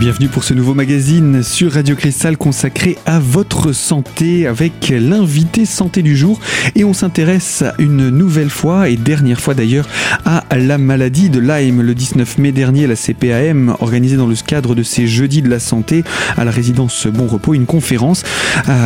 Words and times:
bienvenue 0.00 0.28
pour 0.28 0.44
ce 0.44 0.54
nouveau 0.54 0.72
magazine 0.72 1.42
sur 1.42 1.74
Radio 1.74 1.94
Cristal 1.94 2.38
consacré 2.38 2.96
à 3.04 3.20
votre 3.20 3.72
santé 3.72 4.46
avec 4.46 4.88
l'invité 4.88 5.66
santé 5.66 6.00
du 6.00 6.16
jour. 6.16 6.40
Et 6.74 6.84
on 6.84 6.94
s'intéresse 6.94 7.64
une 7.78 8.08
nouvelle 8.08 8.48
fois 8.48 8.88
et 8.88 8.96
dernière 8.96 9.38
fois 9.38 9.52
d'ailleurs 9.52 9.86
à 10.24 10.42
la 10.56 10.78
maladie 10.78 11.28
de 11.28 11.38
Lyme. 11.38 11.82
Le 11.82 11.94
19 11.94 12.38
mai 12.38 12.50
dernier, 12.50 12.86
la 12.86 12.96
CPAM 12.96 13.76
organisait 13.80 14.16
dans 14.16 14.26
le 14.26 14.36
cadre 14.36 14.74
de 14.74 14.82
ces 14.82 15.06
jeudis 15.06 15.42
de 15.42 15.50
la 15.50 15.58
santé 15.58 16.02
à 16.38 16.46
la 16.46 16.50
résidence 16.50 17.06
Bon 17.06 17.26
Repos 17.26 17.52
une 17.52 17.66
conférence 17.66 18.22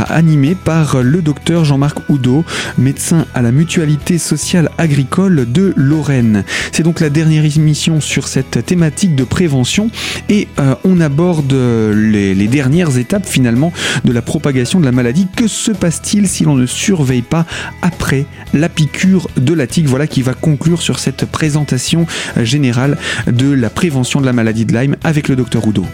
animée 0.08 0.56
par 0.56 1.00
le 1.00 1.22
docteur 1.22 1.64
Jean-Marc 1.64 2.08
Houdot, 2.08 2.44
médecin 2.76 3.25
à 3.34 3.42
la 3.42 3.53
mutualité 3.53 4.18
sociale 4.18 4.68
agricole 4.78 5.46
de 5.53 5.72
Lorraine. 5.76 6.42
C'est 6.72 6.82
donc 6.82 6.98
la 6.98 7.08
dernière 7.08 7.44
émission 7.44 8.00
sur 8.00 8.26
cette 8.26 8.67
thématique 8.67 9.14
de 9.14 9.22
prévention 9.22 9.90
et 10.28 10.48
euh, 10.58 10.75
on 10.82 11.04
aborde 11.04 11.53
les, 11.53 12.49
dernières 12.49 12.99
étapes 12.99 13.26
finalement 13.26 13.72
de 14.04 14.12
la 14.12 14.22
propagation 14.22 14.81
de 14.81 14.85
la 14.85 14.93
maladie. 14.93 15.29
Que 15.36 15.46
se 15.46 15.71
passe-t-il 15.71 16.29
si 16.29 16.45
l'on 16.45 16.57
ne 16.57 16.67
surveille 16.67 17.22
pas 17.22 17.46
après 17.82 18.26
la 18.53 18.68
piqûre 18.68 19.29
de 19.36 19.53
la 19.53 19.67
tique? 19.67 19.86
Voilà 19.86 20.07
qui 20.07 20.22
va 20.22 20.35
conclure 20.35 20.82
sur 20.82 20.98
cette 20.98 21.26
présentation 21.26 22.07
générale 22.36 22.98
de 23.26 23.53
la 23.53 23.71
prévention 23.71 24.21
de 24.21 24.26
la 24.26 24.32
maladie 24.32 24.64
de 24.64 24.76
Lyme 24.76 24.96
avec 25.04 25.29
le 25.29 25.36
docteur 25.36 25.67
Houdot. 25.67 25.86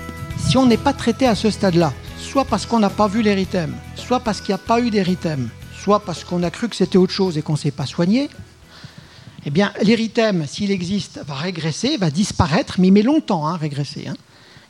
Si 0.48 0.56
on 0.56 0.66
n'est 0.66 0.76
pas 0.76 0.92
traité 0.92 1.26
à 1.26 1.34
ce 1.34 1.50
stade-là, 1.50 1.92
soit 2.18 2.44
parce 2.44 2.66
qu'on 2.66 2.78
n'a 2.78 2.90
pas 2.90 3.08
vu 3.08 3.22
l'érythème, 3.22 3.74
soit 3.96 4.20
parce 4.20 4.40
qu'il 4.40 4.54
n'y 4.54 4.60
a 4.60 4.64
pas 4.66 4.80
eu 4.80 4.90
d'érythème, 4.90 5.48
soit 5.82 6.00
parce 6.00 6.24
qu'on 6.24 6.42
a 6.42 6.50
cru 6.50 6.68
que 6.68 6.76
c'était 6.76 6.98
autre 6.98 7.12
chose 7.12 7.36
et 7.36 7.42
qu'on 7.42 7.54
ne 7.54 7.58
s'est 7.58 7.70
pas 7.70 7.86
soigné, 7.86 8.28
eh 9.46 9.50
bien, 9.50 9.72
l'érythème, 9.82 10.46
s'il 10.46 10.70
existe, 10.70 11.20
va 11.26 11.34
régresser, 11.34 11.96
va 11.96 12.10
disparaître, 12.10 12.74
mais 12.78 12.88
il 12.88 12.92
met 12.92 13.02
longtemps 13.02 13.46
à 13.46 13.56
régresser. 13.56 14.06
Hein. 14.08 14.16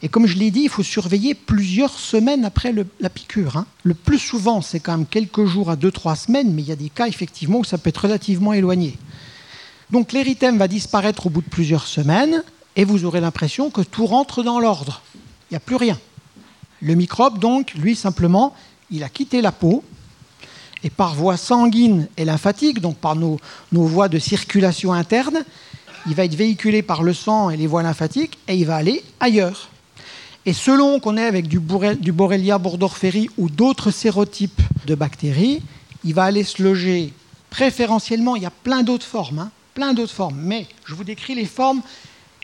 Et 0.02 0.08
comme 0.08 0.26
je 0.26 0.38
l'ai 0.38 0.50
dit, 0.50 0.62
il 0.62 0.68
faut 0.68 0.82
surveiller 0.82 1.34
plusieurs 1.34 1.98
semaines 1.98 2.44
après 2.44 2.74
la 3.00 3.10
piqûre. 3.10 3.56
Hein. 3.58 3.66
Le 3.82 3.94
plus 3.94 4.18
souvent, 4.18 4.62
c'est 4.62 4.80
quand 4.80 4.96
même 4.96 5.06
quelques 5.06 5.44
jours 5.44 5.70
à 5.70 5.76
2-3 5.76 6.16
semaines, 6.16 6.52
mais 6.54 6.62
il 6.62 6.68
y 6.68 6.72
a 6.72 6.76
des 6.76 6.88
cas 6.88 7.06
effectivement 7.06 7.58
où 7.58 7.64
ça 7.64 7.76
peut 7.76 7.90
être 7.90 8.04
relativement 8.04 8.52
éloigné. 8.52 8.96
Donc 9.90 10.12
l'érythème 10.12 10.56
va 10.56 10.68
disparaître 10.68 11.26
au 11.26 11.30
bout 11.30 11.42
de 11.42 11.48
plusieurs 11.48 11.86
semaines, 11.86 12.42
et 12.76 12.84
vous 12.84 13.04
aurez 13.04 13.20
l'impression 13.20 13.70
que 13.70 13.82
tout 13.82 14.06
rentre 14.06 14.42
dans 14.42 14.60
l'ordre. 14.60 15.02
Il 15.50 15.54
n'y 15.54 15.56
a 15.56 15.60
plus 15.60 15.76
rien. 15.76 15.98
Le 16.80 16.94
microbe, 16.94 17.38
donc, 17.38 17.74
lui, 17.74 17.94
simplement, 17.94 18.54
il 18.90 19.02
a 19.02 19.08
quitté 19.08 19.42
la 19.42 19.52
peau, 19.52 19.84
et 20.82 20.90
par 20.90 21.14
voie 21.14 21.36
sanguine 21.36 22.08
et 22.16 22.24
lymphatique, 22.24 22.80
donc 22.80 22.96
par 22.96 23.16
nos, 23.16 23.38
voies 23.72 24.08
de 24.08 24.18
circulation 24.18 24.92
interne, 24.92 25.44
il 26.06 26.14
va 26.14 26.24
être 26.24 26.34
véhiculé 26.34 26.82
par 26.82 27.02
le 27.02 27.12
sang 27.12 27.50
et 27.50 27.56
les 27.56 27.66
voies 27.66 27.82
lymphatiques 27.82 28.38
et 28.48 28.56
il 28.56 28.64
va 28.64 28.76
aller 28.76 29.04
ailleurs. 29.20 29.68
Et 30.46 30.52
selon 30.52 31.00
qu'on 31.00 31.16
est 31.16 31.24
avec 31.24 31.48
du, 31.48 31.60
Borrelia 31.60 32.58
burgdorferi 32.58 33.28
ou 33.36 33.50
d'autres 33.50 33.90
sérotypes 33.90 34.62
de 34.86 34.94
bactéries, 34.94 35.62
il 36.04 36.14
va 36.14 36.24
aller 36.24 36.44
se 36.44 36.62
loger 36.62 37.12
préférentiellement, 37.50 38.36
il 38.36 38.42
y 38.42 38.46
a 38.46 38.50
plein 38.50 38.82
d'autres 38.82 39.04
formes, 39.04 39.38
hein, 39.38 39.50
mais 40.34 40.66
je 40.84 40.94
vous 40.94 41.04
décris 41.04 41.34
les 41.34 41.46
formes 41.46 41.82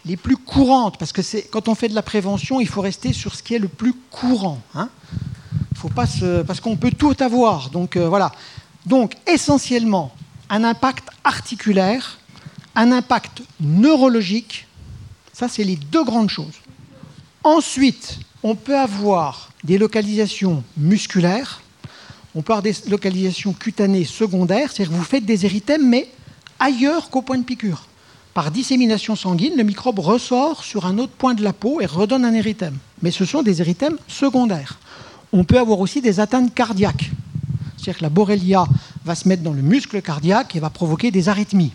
les 0.04 0.16
plus 0.16 0.36
courantes, 0.36 0.98
parce 0.98 1.12
que 1.12 1.22
quand 1.50 1.68
on 1.68 1.74
fait 1.74 1.88
de 1.88 1.94
la 1.94 2.02
prévention, 2.02 2.60
il 2.60 2.68
faut 2.68 2.80
rester 2.80 3.12
sur 3.12 3.34
ce 3.34 3.42
qui 3.42 3.54
est 3.54 3.58
le 3.58 3.68
plus 3.68 3.94
courant. 4.10 4.60
Hein 4.74 4.88
faut 5.76 5.90
parce 5.90 6.60
qu'on 6.60 6.76
peut 6.76 6.90
tout 6.90 7.16
avoir. 7.20 7.70
Donc 7.70 7.96
euh. 7.96 8.28
Donc 8.86 9.14
essentiellement 9.26 10.12
un 10.48 10.64
impact 10.64 11.08
articulaire, 11.24 12.18
un 12.74 12.92
impact 12.92 13.42
neurologique. 13.60 14.66
Ça, 15.32 15.48
c'est 15.48 15.64
les 15.64 15.76
deux 15.76 16.04
grandes 16.04 16.30
choses. 16.30 16.54
Ensuite, 17.46 18.18
on 18.42 18.56
peut 18.56 18.76
avoir 18.76 19.50
des 19.62 19.78
localisations 19.78 20.64
musculaires, 20.76 21.62
on 22.34 22.42
peut 22.42 22.52
avoir 22.52 22.62
des 22.62 22.74
localisations 22.88 23.52
cutanées 23.52 24.04
secondaires, 24.04 24.72
c'est-à-dire 24.72 24.92
que 24.92 24.98
vous 24.98 25.04
faites 25.04 25.24
des 25.24 25.46
érythèmes, 25.46 25.88
mais 25.88 26.10
ailleurs 26.58 27.08
qu'au 27.08 27.22
point 27.22 27.38
de 27.38 27.44
piqûre. 27.44 27.86
Par 28.34 28.50
dissémination 28.50 29.14
sanguine, 29.14 29.56
le 29.56 29.62
microbe 29.62 30.00
ressort 30.00 30.64
sur 30.64 30.86
un 30.86 30.98
autre 30.98 31.12
point 31.12 31.34
de 31.34 31.42
la 31.42 31.52
peau 31.52 31.80
et 31.80 31.86
redonne 31.86 32.24
un 32.24 32.34
érythème. 32.34 32.76
Mais 33.00 33.12
ce 33.12 33.24
sont 33.24 33.42
des 33.42 33.60
érythèmes 33.62 33.96
secondaires 34.08 34.78
on 35.32 35.44
peut 35.44 35.58
avoir 35.58 35.80
aussi 35.80 36.00
des 36.00 36.20
atteintes 36.20 36.54
cardiaques. 36.54 37.10
C'est-à-dire 37.76 37.98
que 37.98 38.02
la 38.02 38.10
borrelia 38.10 38.64
va 39.04 39.14
se 39.14 39.28
mettre 39.28 39.42
dans 39.42 39.52
le 39.52 39.62
muscle 39.62 40.00
cardiaque 40.02 40.56
et 40.56 40.60
va 40.60 40.70
provoquer 40.70 41.10
des 41.10 41.28
arythmies. 41.28 41.72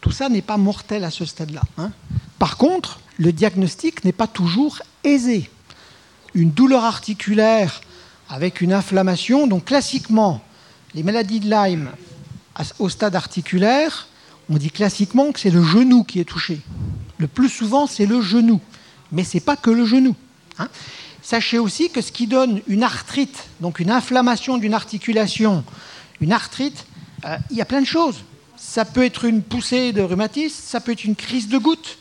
Tout 0.00 0.10
ça 0.10 0.28
n'est 0.28 0.42
pas 0.42 0.56
mortel 0.56 1.04
à 1.04 1.10
ce 1.10 1.24
stade-là. 1.24 1.62
Hein. 1.78 1.92
Par 2.38 2.56
contre, 2.56 3.00
le 3.20 3.32
diagnostic 3.32 4.02
n'est 4.04 4.12
pas 4.12 4.26
toujours 4.26 4.80
aisé. 5.04 5.50
Une 6.34 6.50
douleur 6.50 6.84
articulaire 6.84 7.82
avec 8.30 8.62
une 8.62 8.72
inflammation, 8.72 9.46
donc 9.46 9.66
classiquement, 9.66 10.42
les 10.94 11.02
maladies 11.02 11.40
de 11.40 11.50
Lyme 11.50 11.90
au 12.78 12.88
stade 12.88 13.14
articulaire, 13.14 14.08
on 14.48 14.56
dit 14.56 14.70
classiquement 14.70 15.32
que 15.32 15.40
c'est 15.40 15.50
le 15.50 15.62
genou 15.62 16.02
qui 16.02 16.18
est 16.18 16.24
touché. 16.24 16.60
Le 17.18 17.26
plus 17.26 17.50
souvent, 17.50 17.86
c'est 17.86 18.06
le 18.06 18.22
genou. 18.22 18.58
Mais 19.12 19.22
ce 19.22 19.36
n'est 19.36 19.42
pas 19.42 19.56
que 19.56 19.70
le 19.70 19.84
genou. 19.84 20.16
Hein. 20.58 20.68
Sachez 21.22 21.58
aussi 21.58 21.90
que 21.90 22.00
ce 22.00 22.12
qui 22.12 22.26
donne 22.26 22.62
une 22.68 22.82
arthrite, 22.82 23.44
donc 23.60 23.80
une 23.80 23.90
inflammation 23.90 24.56
d'une 24.56 24.72
articulation, 24.72 25.62
une 26.22 26.32
arthrite, 26.32 26.86
euh, 27.26 27.36
il 27.50 27.58
y 27.58 27.60
a 27.60 27.66
plein 27.66 27.82
de 27.82 27.86
choses. 27.86 28.24
Ça 28.56 28.86
peut 28.86 29.04
être 29.04 29.26
une 29.26 29.42
poussée 29.42 29.92
de 29.92 30.00
rhumatisme, 30.00 30.62
ça 30.64 30.80
peut 30.80 30.92
être 30.92 31.04
une 31.04 31.16
crise 31.16 31.48
de 31.48 31.58
goutte, 31.58 31.98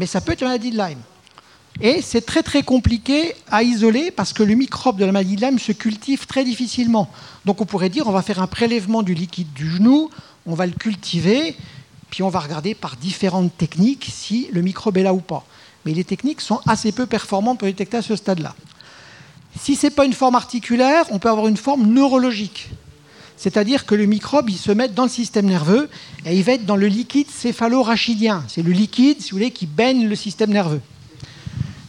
mais 0.00 0.06
ça 0.06 0.20
peut 0.20 0.32
être 0.32 0.40
une 0.40 0.48
maladie 0.48 0.72
de 0.72 0.78
Lyme. 0.78 0.98
Et 1.80 2.02
c'est 2.02 2.26
très 2.26 2.42
très 2.42 2.64
compliqué 2.64 3.36
à 3.48 3.62
isoler 3.62 4.10
parce 4.10 4.32
que 4.32 4.42
le 4.42 4.54
microbe 4.54 4.98
de 4.98 5.04
la 5.04 5.12
maladie 5.12 5.36
de 5.36 5.42
Lyme 5.42 5.60
se 5.60 5.70
cultive 5.70 6.26
très 6.26 6.44
difficilement. 6.44 7.08
Donc 7.44 7.60
on 7.60 7.64
pourrait 7.64 7.90
dire 7.90 8.08
on 8.08 8.12
va 8.12 8.22
faire 8.22 8.42
un 8.42 8.48
prélèvement 8.48 9.02
du 9.02 9.14
liquide 9.14 9.52
du 9.52 9.70
genou, 9.70 10.10
on 10.46 10.54
va 10.54 10.66
le 10.66 10.72
cultiver, 10.72 11.54
puis 12.10 12.24
on 12.24 12.28
va 12.28 12.40
regarder 12.40 12.74
par 12.74 12.96
différentes 12.96 13.56
techniques 13.56 14.08
si 14.12 14.48
le 14.52 14.62
microbe 14.62 14.96
est 14.96 15.04
là 15.04 15.14
ou 15.14 15.20
pas 15.20 15.44
mais 15.84 15.94
les 15.94 16.04
techniques 16.04 16.40
sont 16.40 16.60
assez 16.66 16.92
peu 16.92 17.06
performantes 17.06 17.58
pour 17.58 17.66
détecter 17.66 17.98
à 17.98 18.02
ce 18.02 18.16
stade-là. 18.16 18.54
Si 19.58 19.76
ce 19.76 19.86
n'est 19.86 19.90
pas 19.90 20.04
une 20.04 20.12
forme 20.12 20.34
articulaire, 20.34 21.04
on 21.10 21.18
peut 21.18 21.30
avoir 21.30 21.48
une 21.48 21.56
forme 21.56 21.86
neurologique. 21.86 22.70
C'est-à-dire 23.40 23.86
que 23.86 23.94
le 23.94 24.04
microbe, 24.04 24.50
il 24.50 24.58
se 24.58 24.70
met 24.70 24.88
dans 24.88 25.04
le 25.04 25.08
système 25.08 25.46
nerveux 25.46 25.88
et 26.26 26.36
il 26.36 26.42
va 26.42 26.52
être 26.52 26.66
dans 26.66 26.76
le 26.76 26.88
liquide 26.88 27.30
céphalo-rachidien. 27.30 28.44
C'est 28.48 28.60
le 28.60 28.70
liquide, 28.70 29.22
si 29.22 29.30
vous 29.30 29.38
voulez, 29.38 29.50
qui 29.50 29.64
baigne 29.64 30.06
le 30.06 30.14
système 30.14 30.50
nerveux. 30.50 30.82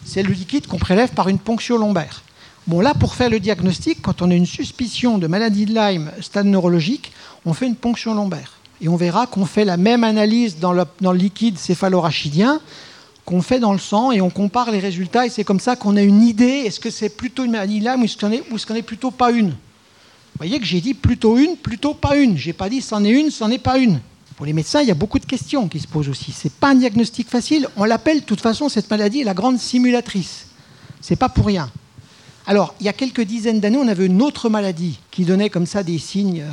C'est 0.06 0.24
le 0.24 0.32
liquide 0.32 0.66
qu'on 0.66 0.78
prélève 0.78 1.10
par 1.10 1.28
une 1.28 1.40
ponction 1.40 1.78
lombaire. 1.78 2.24
Bon, 2.68 2.80
là, 2.80 2.94
pour 2.94 3.16
faire 3.16 3.30
le 3.30 3.42
diagnostic, 3.42 4.02
quand 4.02 4.22
on 4.22 4.32
a 4.32 4.34
une 4.34 4.46
suspicion 4.46 5.18
de 5.18 5.28
maladie 5.28 5.66
de 5.66 5.74
Lyme, 5.74 6.10
stade 6.22 6.46
neurologique, 6.46 7.12
on 7.46 7.54
fait 7.54 7.68
une 7.68 7.76
ponction 7.76 8.14
lombaire. 8.14 8.54
Et 8.80 8.88
on 8.88 8.96
verra 8.96 9.28
qu'on 9.28 9.46
fait 9.46 9.66
la 9.66 9.76
même 9.76 10.06
analyse 10.06 10.58
dans 10.58 10.72
le, 10.72 10.86
dans 11.02 11.12
le 11.12 11.18
liquide 11.18 11.58
céphalo-rachidien 11.58 12.62
qu'on 13.26 13.42
fait 13.42 13.60
dans 13.60 13.74
le 13.74 13.80
sang 13.80 14.14
et 14.14 14.22
on 14.22 14.30
compare 14.30 14.72
les 14.72 14.80
résultats 14.80 15.26
et 15.26 15.30
c'est 15.30 15.44
comme 15.44 15.60
ça 15.60 15.76
qu'on 15.76 15.98
a 15.98 16.02
une 16.02 16.24
idée 16.24 16.64
est-ce 16.66 16.80
que 16.80 16.90
c'est 16.90 17.10
plutôt 17.10 17.44
une 17.44 17.52
maladie 17.52 17.80
Lyme 17.80 18.02
ou 18.02 18.06
est-ce 18.06 18.18
qu'on 18.66 18.76
est, 18.76 18.80
est 18.80 18.82
plutôt 18.82 19.12
pas 19.12 19.32
une 19.32 19.54
voyez 20.42 20.60
que 20.60 20.66
j'ai 20.66 20.82
dit 20.82 20.96
plutôt 20.96 21.38
une, 21.38 21.56
plutôt 21.56 21.94
pas 21.94 22.18
une. 22.18 22.36
J'ai 22.36 22.54
pas 22.54 22.68
dit 22.68 22.82
c'en 22.82 23.04
est 23.04 23.12
une, 23.12 23.30
c'en 23.30 23.52
est 23.52 23.60
pas 23.60 23.78
une. 23.78 24.00
Pour 24.36 24.48
les 24.48 24.54
médecins, 24.54 24.82
il 24.82 24.88
y 24.88 24.92
a 24.92 24.96
beaucoup 24.96 25.20
de 25.20 25.26
questions 25.26 25.68
qui 25.68 25.80
se 25.80 25.88
posent 25.88 26.10
aussi. 26.10 26.32
C'est 26.32 26.52
pas 26.52 26.72
un 26.72 26.76
diagnostic 26.76 27.30
facile. 27.30 27.68
On 27.78 27.84
l'appelle 27.84 28.22
de 28.22 28.26
toute 28.26 28.42
façon 28.42 28.68
cette 28.68 28.90
maladie 28.90 29.24
la 29.24 29.36
grande 29.36 29.60
simulatrice. 29.60 30.48
C'est 31.00 31.16
pas 31.16 31.30
pour 31.30 31.46
rien. 31.46 31.70
Alors, 32.48 32.74
il 32.80 32.88
y 32.88 32.90
a 32.90 32.94
quelques 32.94 33.22
dizaines 33.22 33.60
d'années, 33.60 33.78
on 33.78 33.88
avait 33.88 34.08
une 34.08 34.20
autre 34.24 34.50
maladie 34.50 34.98
qui 35.12 35.26
donnait 35.26 35.52
comme 35.52 35.68
ça 35.68 35.84
des 35.84 36.00
signes. 36.00 36.44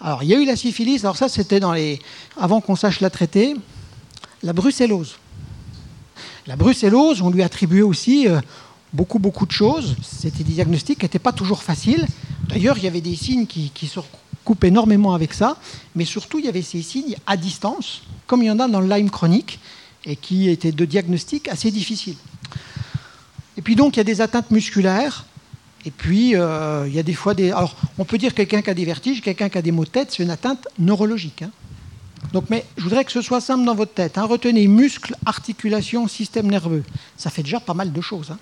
Alors, 0.00 0.22
il 0.22 0.30
y 0.30 0.34
a 0.34 0.40
eu 0.40 0.46
la 0.46 0.56
syphilis. 0.56 1.04
Alors 1.04 1.18
ça, 1.18 1.28
c'était 1.28 1.60
dans 1.60 1.74
les 1.74 2.00
avant 2.38 2.62
qu'on 2.62 2.74
sache 2.74 3.00
la 3.00 3.10
traiter. 3.10 3.54
La 4.42 4.54
brucellose. 4.54 5.16
La 6.46 6.56
brucellose, 6.56 7.20
on 7.20 7.28
lui 7.28 7.42
attribuait 7.42 7.82
aussi 7.82 8.26
euh, 8.28 8.40
beaucoup, 8.94 9.18
beaucoup 9.18 9.44
de 9.44 9.52
choses. 9.52 9.94
C'était 10.02 10.42
des 10.42 10.54
diagnostics 10.54 10.98
qui 10.98 11.04
n'étaient 11.04 11.18
pas 11.18 11.32
toujours 11.32 11.62
faciles. 11.62 12.06
D'ailleurs, 12.48 12.78
il 12.78 12.84
y 12.84 12.86
avait 12.86 13.00
des 13.00 13.16
signes 13.16 13.46
qui, 13.46 13.70
se 13.86 14.00
coupent 14.44 14.64
énormément 14.64 15.14
avec 15.14 15.34
ça, 15.34 15.58
mais 15.94 16.04
surtout, 16.04 16.38
il 16.38 16.46
y 16.46 16.48
avait 16.48 16.62
ces 16.62 16.82
signes 16.82 17.16
à 17.26 17.36
distance, 17.36 18.02
comme 18.26 18.42
il 18.42 18.46
y 18.46 18.50
en 18.50 18.58
a 18.58 18.68
dans 18.68 18.80
le 18.80 18.88
Lyme 18.88 19.10
chronique, 19.10 19.60
et 20.04 20.16
qui 20.16 20.48
étaient 20.48 20.72
de 20.72 20.84
diagnostic 20.84 21.48
assez 21.48 21.70
difficiles. 21.70 22.16
Et 23.56 23.62
puis 23.62 23.76
donc, 23.76 23.96
il 23.96 23.98
y 23.98 24.00
a 24.00 24.04
des 24.04 24.20
atteintes 24.20 24.50
musculaires, 24.50 25.26
et 25.84 25.90
puis 25.90 26.34
euh, 26.34 26.86
il 26.88 26.94
y 26.94 26.98
a 26.98 27.02
des 27.02 27.14
fois 27.14 27.34
des... 27.34 27.50
Alors, 27.50 27.76
on 27.98 28.04
peut 28.04 28.18
dire 28.18 28.34
quelqu'un 28.34 28.62
qui 28.62 28.70
a 28.70 28.74
des 28.74 28.84
vertiges, 28.84 29.20
quelqu'un 29.20 29.48
qui 29.48 29.58
a 29.58 29.62
des 29.62 29.72
maux 29.72 29.84
de 29.84 29.90
tête, 29.90 30.10
c'est 30.10 30.22
une 30.22 30.30
atteinte 30.30 30.66
neurologique. 30.78 31.42
Hein. 31.42 31.50
Donc, 32.32 32.44
mais 32.50 32.64
je 32.76 32.82
voudrais 32.82 33.04
que 33.04 33.12
ce 33.12 33.22
soit 33.22 33.40
simple 33.40 33.64
dans 33.64 33.74
votre 33.74 33.92
tête. 33.92 34.18
Hein. 34.18 34.24
Retenez 34.24 34.66
muscles, 34.66 35.14
articulations, 35.24 36.08
système 36.08 36.50
nerveux. 36.50 36.84
Ça 37.16 37.30
fait 37.30 37.42
déjà 37.42 37.60
pas 37.60 37.74
mal 37.74 37.92
de 37.92 38.00
choses. 38.00 38.30
Hein. 38.30 38.38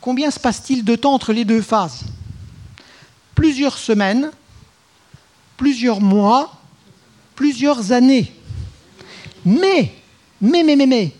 Combien 0.00 0.30
se 0.30 0.40
passe-t-il 0.40 0.84
de 0.84 0.96
temps 0.96 1.12
entre 1.12 1.32
les 1.32 1.44
deux 1.44 1.60
phases? 1.60 2.04
Plusieurs 3.34 3.76
semaines, 3.76 4.30
plusieurs 5.56 6.00
mois, 6.00 6.52
plusieurs 7.34 7.92
années. 7.92 8.34
Mais, 9.44 9.92
mais, 10.40 10.62
mais, 10.62 10.76
mais, 10.76 10.86
mais, 10.86 11.12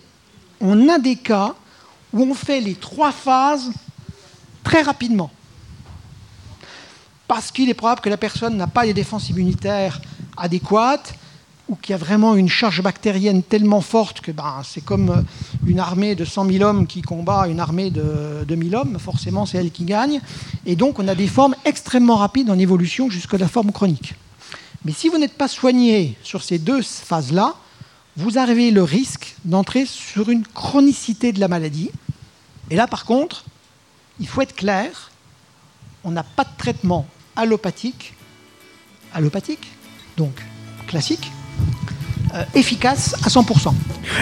on 0.60 0.88
a 0.88 0.98
des 0.98 1.16
cas 1.16 1.54
où 2.12 2.22
on 2.22 2.34
fait 2.34 2.60
les 2.60 2.74
trois 2.74 3.12
phases 3.12 3.70
très 4.64 4.82
rapidement. 4.82 5.30
Parce 7.28 7.50
qu'il 7.50 7.68
est 7.68 7.74
probable 7.74 8.00
que 8.00 8.08
la 8.08 8.16
personne 8.16 8.56
n'a 8.56 8.66
pas 8.66 8.84
les 8.84 8.94
défenses 8.94 9.28
immunitaires 9.28 10.00
adéquates 10.36 11.14
ou 11.70 11.76
qu'il 11.76 11.92
y 11.92 11.94
a 11.94 11.98
vraiment 11.98 12.34
une 12.34 12.48
charge 12.48 12.82
bactérienne 12.82 13.44
tellement 13.44 13.80
forte 13.80 14.20
que 14.20 14.32
ben, 14.32 14.60
c'est 14.64 14.84
comme 14.84 15.10
euh, 15.10 15.22
une 15.66 15.78
armée 15.78 16.16
de 16.16 16.24
100 16.24 16.50
000 16.50 16.64
hommes 16.64 16.86
qui 16.86 17.00
combat 17.00 17.46
une 17.46 17.60
armée 17.60 17.90
de 17.90 18.44
2000 18.46 18.74
hommes, 18.74 18.98
forcément 18.98 19.46
c'est 19.46 19.58
elle 19.58 19.70
qui 19.70 19.84
gagne. 19.84 20.20
Et 20.66 20.74
donc 20.74 20.98
on 20.98 21.06
a 21.06 21.14
des 21.14 21.28
formes 21.28 21.54
extrêmement 21.64 22.16
rapides 22.16 22.50
en 22.50 22.58
évolution 22.58 23.08
jusqu'à 23.08 23.38
la 23.38 23.46
forme 23.46 23.70
chronique. 23.70 24.14
Mais 24.84 24.92
si 24.92 25.08
vous 25.08 25.18
n'êtes 25.18 25.34
pas 25.34 25.46
soigné 25.46 26.16
sur 26.24 26.42
ces 26.42 26.58
deux 26.58 26.82
phases-là, 26.82 27.54
vous 28.16 28.36
avez 28.36 28.72
le 28.72 28.82
risque 28.82 29.36
d'entrer 29.44 29.86
sur 29.86 30.28
une 30.28 30.42
chronicité 30.42 31.32
de 31.32 31.38
la 31.38 31.46
maladie. 31.46 31.90
Et 32.70 32.74
là 32.74 32.88
par 32.88 33.04
contre, 33.04 33.44
il 34.18 34.26
faut 34.26 34.42
être 34.42 34.56
clair, 34.56 35.12
on 36.02 36.10
n'a 36.10 36.24
pas 36.24 36.44
de 36.44 36.50
traitement 36.58 37.06
allopathique, 37.36 38.14
allopathique, 39.14 39.68
donc 40.16 40.34
classique, 40.88 41.30
efficace 42.54 43.14
à 43.24 43.28
100%. 43.28 43.72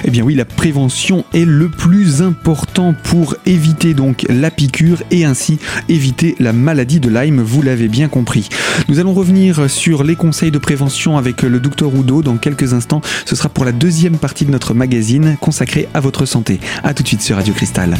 Eh 0.04 0.10
bien 0.10 0.22
oui, 0.22 0.34
la 0.34 0.44
prévention 0.44 1.24
est 1.34 1.44
le 1.44 1.68
plus 1.68 2.22
important 2.22 2.94
pour 3.04 3.34
éviter 3.46 3.94
donc 3.94 4.24
la 4.28 4.50
piqûre 4.50 5.02
et 5.10 5.24
ainsi 5.24 5.58
éviter 5.88 6.34
la 6.38 6.52
maladie 6.52 7.00
de 7.00 7.08
Lyme, 7.08 7.40
vous 7.40 7.62
l'avez 7.62 7.88
bien 7.88 8.08
compris. 8.08 8.48
Nous 8.88 8.98
allons 8.98 9.14
revenir 9.14 9.70
sur 9.70 10.04
les 10.04 10.16
conseils 10.16 10.50
de 10.50 10.58
prévention 10.58 11.16
avec 11.16 11.42
le 11.42 11.60
docteur 11.60 11.94
Oudot 11.94 12.22
dans 12.22 12.36
quelques 12.36 12.74
instants. 12.74 13.00
Ce 13.24 13.36
sera 13.36 13.48
pour 13.48 13.64
la 13.64 13.72
deuxième 13.72 14.18
partie 14.18 14.44
de 14.44 14.50
notre 14.50 14.74
magazine 14.74 15.36
consacrée 15.40 15.88
à 15.94 16.00
votre 16.00 16.26
santé. 16.26 16.60
A 16.82 16.94
tout 16.94 17.02
de 17.02 17.08
suite 17.08 17.22
sur 17.22 17.36
Radio 17.36 17.54
Cristal. 17.54 17.96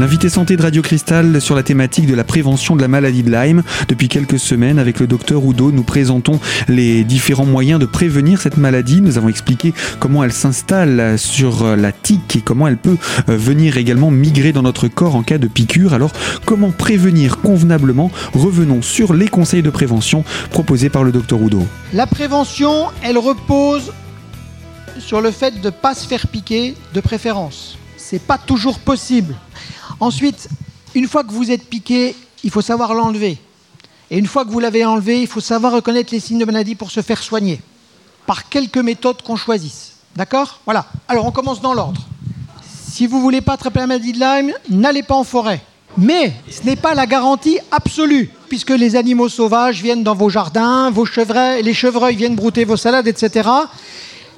L'invité 0.00 0.30
santé 0.30 0.56
de 0.56 0.62
Radio 0.62 0.80
Cristal 0.80 1.42
sur 1.42 1.54
la 1.54 1.62
thématique 1.62 2.06
de 2.06 2.14
la 2.14 2.24
prévention 2.24 2.74
de 2.74 2.80
la 2.80 2.88
maladie 2.88 3.22
de 3.22 3.30
Lyme. 3.30 3.62
Depuis 3.86 4.08
quelques 4.08 4.38
semaines, 4.38 4.78
avec 4.78 4.98
le 4.98 5.06
docteur 5.06 5.44
Oudot, 5.44 5.72
nous 5.72 5.82
présentons 5.82 6.40
les 6.68 7.04
différents 7.04 7.44
moyens 7.44 7.78
de 7.78 7.84
prévenir 7.84 8.40
cette 8.40 8.56
maladie. 8.56 9.02
Nous 9.02 9.18
avons 9.18 9.28
expliqué 9.28 9.74
comment 9.98 10.24
elle 10.24 10.32
s'installe 10.32 11.18
sur 11.18 11.76
la 11.76 11.92
tique 11.92 12.34
et 12.34 12.40
comment 12.40 12.66
elle 12.66 12.78
peut 12.78 12.96
euh, 13.28 13.36
venir 13.36 13.76
également 13.76 14.10
migrer 14.10 14.52
dans 14.52 14.62
notre 14.62 14.88
corps 14.88 15.16
en 15.16 15.22
cas 15.22 15.36
de 15.36 15.48
piqûre. 15.48 15.92
Alors, 15.92 16.12
comment 16.46 16.70
prévenir 16.70 17.36
convenablement? 17.36 18.10
Revenons 18.32 18.80
sur 18.80 19.12
les 19.12 19.28
conseils 19.28 19.62
de 19.62 19.68
prévention 19.68 20.24
proposés 20.48 20.88
par 20.88 21.04
le 21.04 21.12
docteur 21.12 21.42
Oudot. 21.42 21.66
La 21.92 22.06
prévention, 22.06 22.86
elle 23.02 23.18
repose 23.18 23.92
sur 24.98 25.20
le 25.20 25.30
fait 25.30 25.60
de 25.60 25.66
ne 25.66 25.70
pas 25.70 25.94
se 25.94 26.06
faire 26.06 26.26
piquer 26.26 26.74
de 26.94 27.00
préférence. 27.00 27.76
C'est 27.98 28.22
pas 28.22 28.38
toujours 28.38 28.78
possible. 28.78 29.34
Ensuite, 30.00 30.48
une 30.94 31.06
fois 31.06 31.24
que 31.24 31.32
vous 31.32 31.50
êtes 31.50 31.64
piqué, 31.64 32.16
il 32.42 32.50
faut 32.50 32.62
savoir 32.62 32.94
l'enlever. 32.94 33.38
Et 34.10 34.18
une 34.18 34.26
fois 34.26 34.44
que 34.44 34.50
vous 34.50 34.60
l'avez 34.60 34.84
enlevé, 34.84 35.20
il 35.20 35.26
faut 35.26 35.40
savoir 35.40 35.72
reconnaître 35.72 36.12
les 36.12 36.20
signes 36.20 36.38
de 36.38 36.44
maladie 36.44 36.74
pour 36.74 36.90
se 36.90 37.02
faire 37.02 37.22
soigner. 37.22 37.60
Par 38.26 38.48
quelques 38.48 38.78
méthodes 38.78 39.22
qu'on 39.22 39.36
choisisse. 39.36 39.92
D'accord? 40.16 40.60
Voilà. 40.64 40.86
Alors 41.06 41.26
on 41.26 41.30
commence 41.30 41.60
dans 41.60 41.74
l'ordre. 41.74 42.00
Si 42.90 43.06
vous 43.06 43.18
ne 43.18 43.22
voulez 43.22 43.40
pas 43.40 43.52
attraper 43.52 43.80
la 43.80 43.86
maladie 43.86 44.12
de 44.12 44.18
Lyme, 44.18 44.52
n'allez 44.68 45.02
pas 45.02 45.14
en 45.14 45.24
forêt. 45.24 45.60
Mais 45.96 46.32
ce 46.50 46.64
n'est 46.64 46.76
pas 46.76 46.94
la 46.94 47.06
garantie 47.06 47.58
absolue, 47.70 48.30
puisque 48.48 48.70
les 48.70 48.96
animaux 48.96 49.28
sauvages 49.28 49.82
viennent 49.82 50.02
dans 50.02 50.14
vos 50.14 50.28
jardins, 50.28 50.90
vos 50.90 51.04
chevreuils, 51.04 51.62
les 51.62 51.74
chevreuils 51.74 52.16
viennent 52.16 52.36
brouter 52.36 52.64
vos 52.64 52.76
salades, 52.76 53.06
etc. 53.06 53.48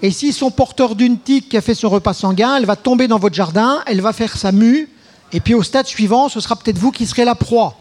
Et 0.03 0.11
s'ils 0.11 0.33
sont 0.33 0.51
porteurs 0.51 0.97
d'une 0.97 1.19
tique 1.19 1.49
qui 1.49 1.57
a 1.57 1.61
fait 1.61 1.75
son 1.75 1.89
repas 1.89 2.15
sanguin, 2.15 2.57
elle 2.57 2.67
va 2.67 2.77
tomber 2.77 3.07
dans 3.07 3.19
votre 3.19 3.35
jardin, 3.35 3.81
elle 3.87 4.01
va 4.01 4.13
faire 4.13 4.37
sa 4.37 4.51
mue, 4.51 4.89
et 5.33 5.41
puis 5.41 5.55
au 5.55 5.63
stade 5.63 5.87
suivant, 5.87 6.29
ce 6.29 6.41
sera 6.41 6.57
peut-être 6.57 6.79
vous 6.79 6.91
qui 6.91 7.07
serez 7.07 7.25
la 7.25 7.35
proie. 7.35 7.79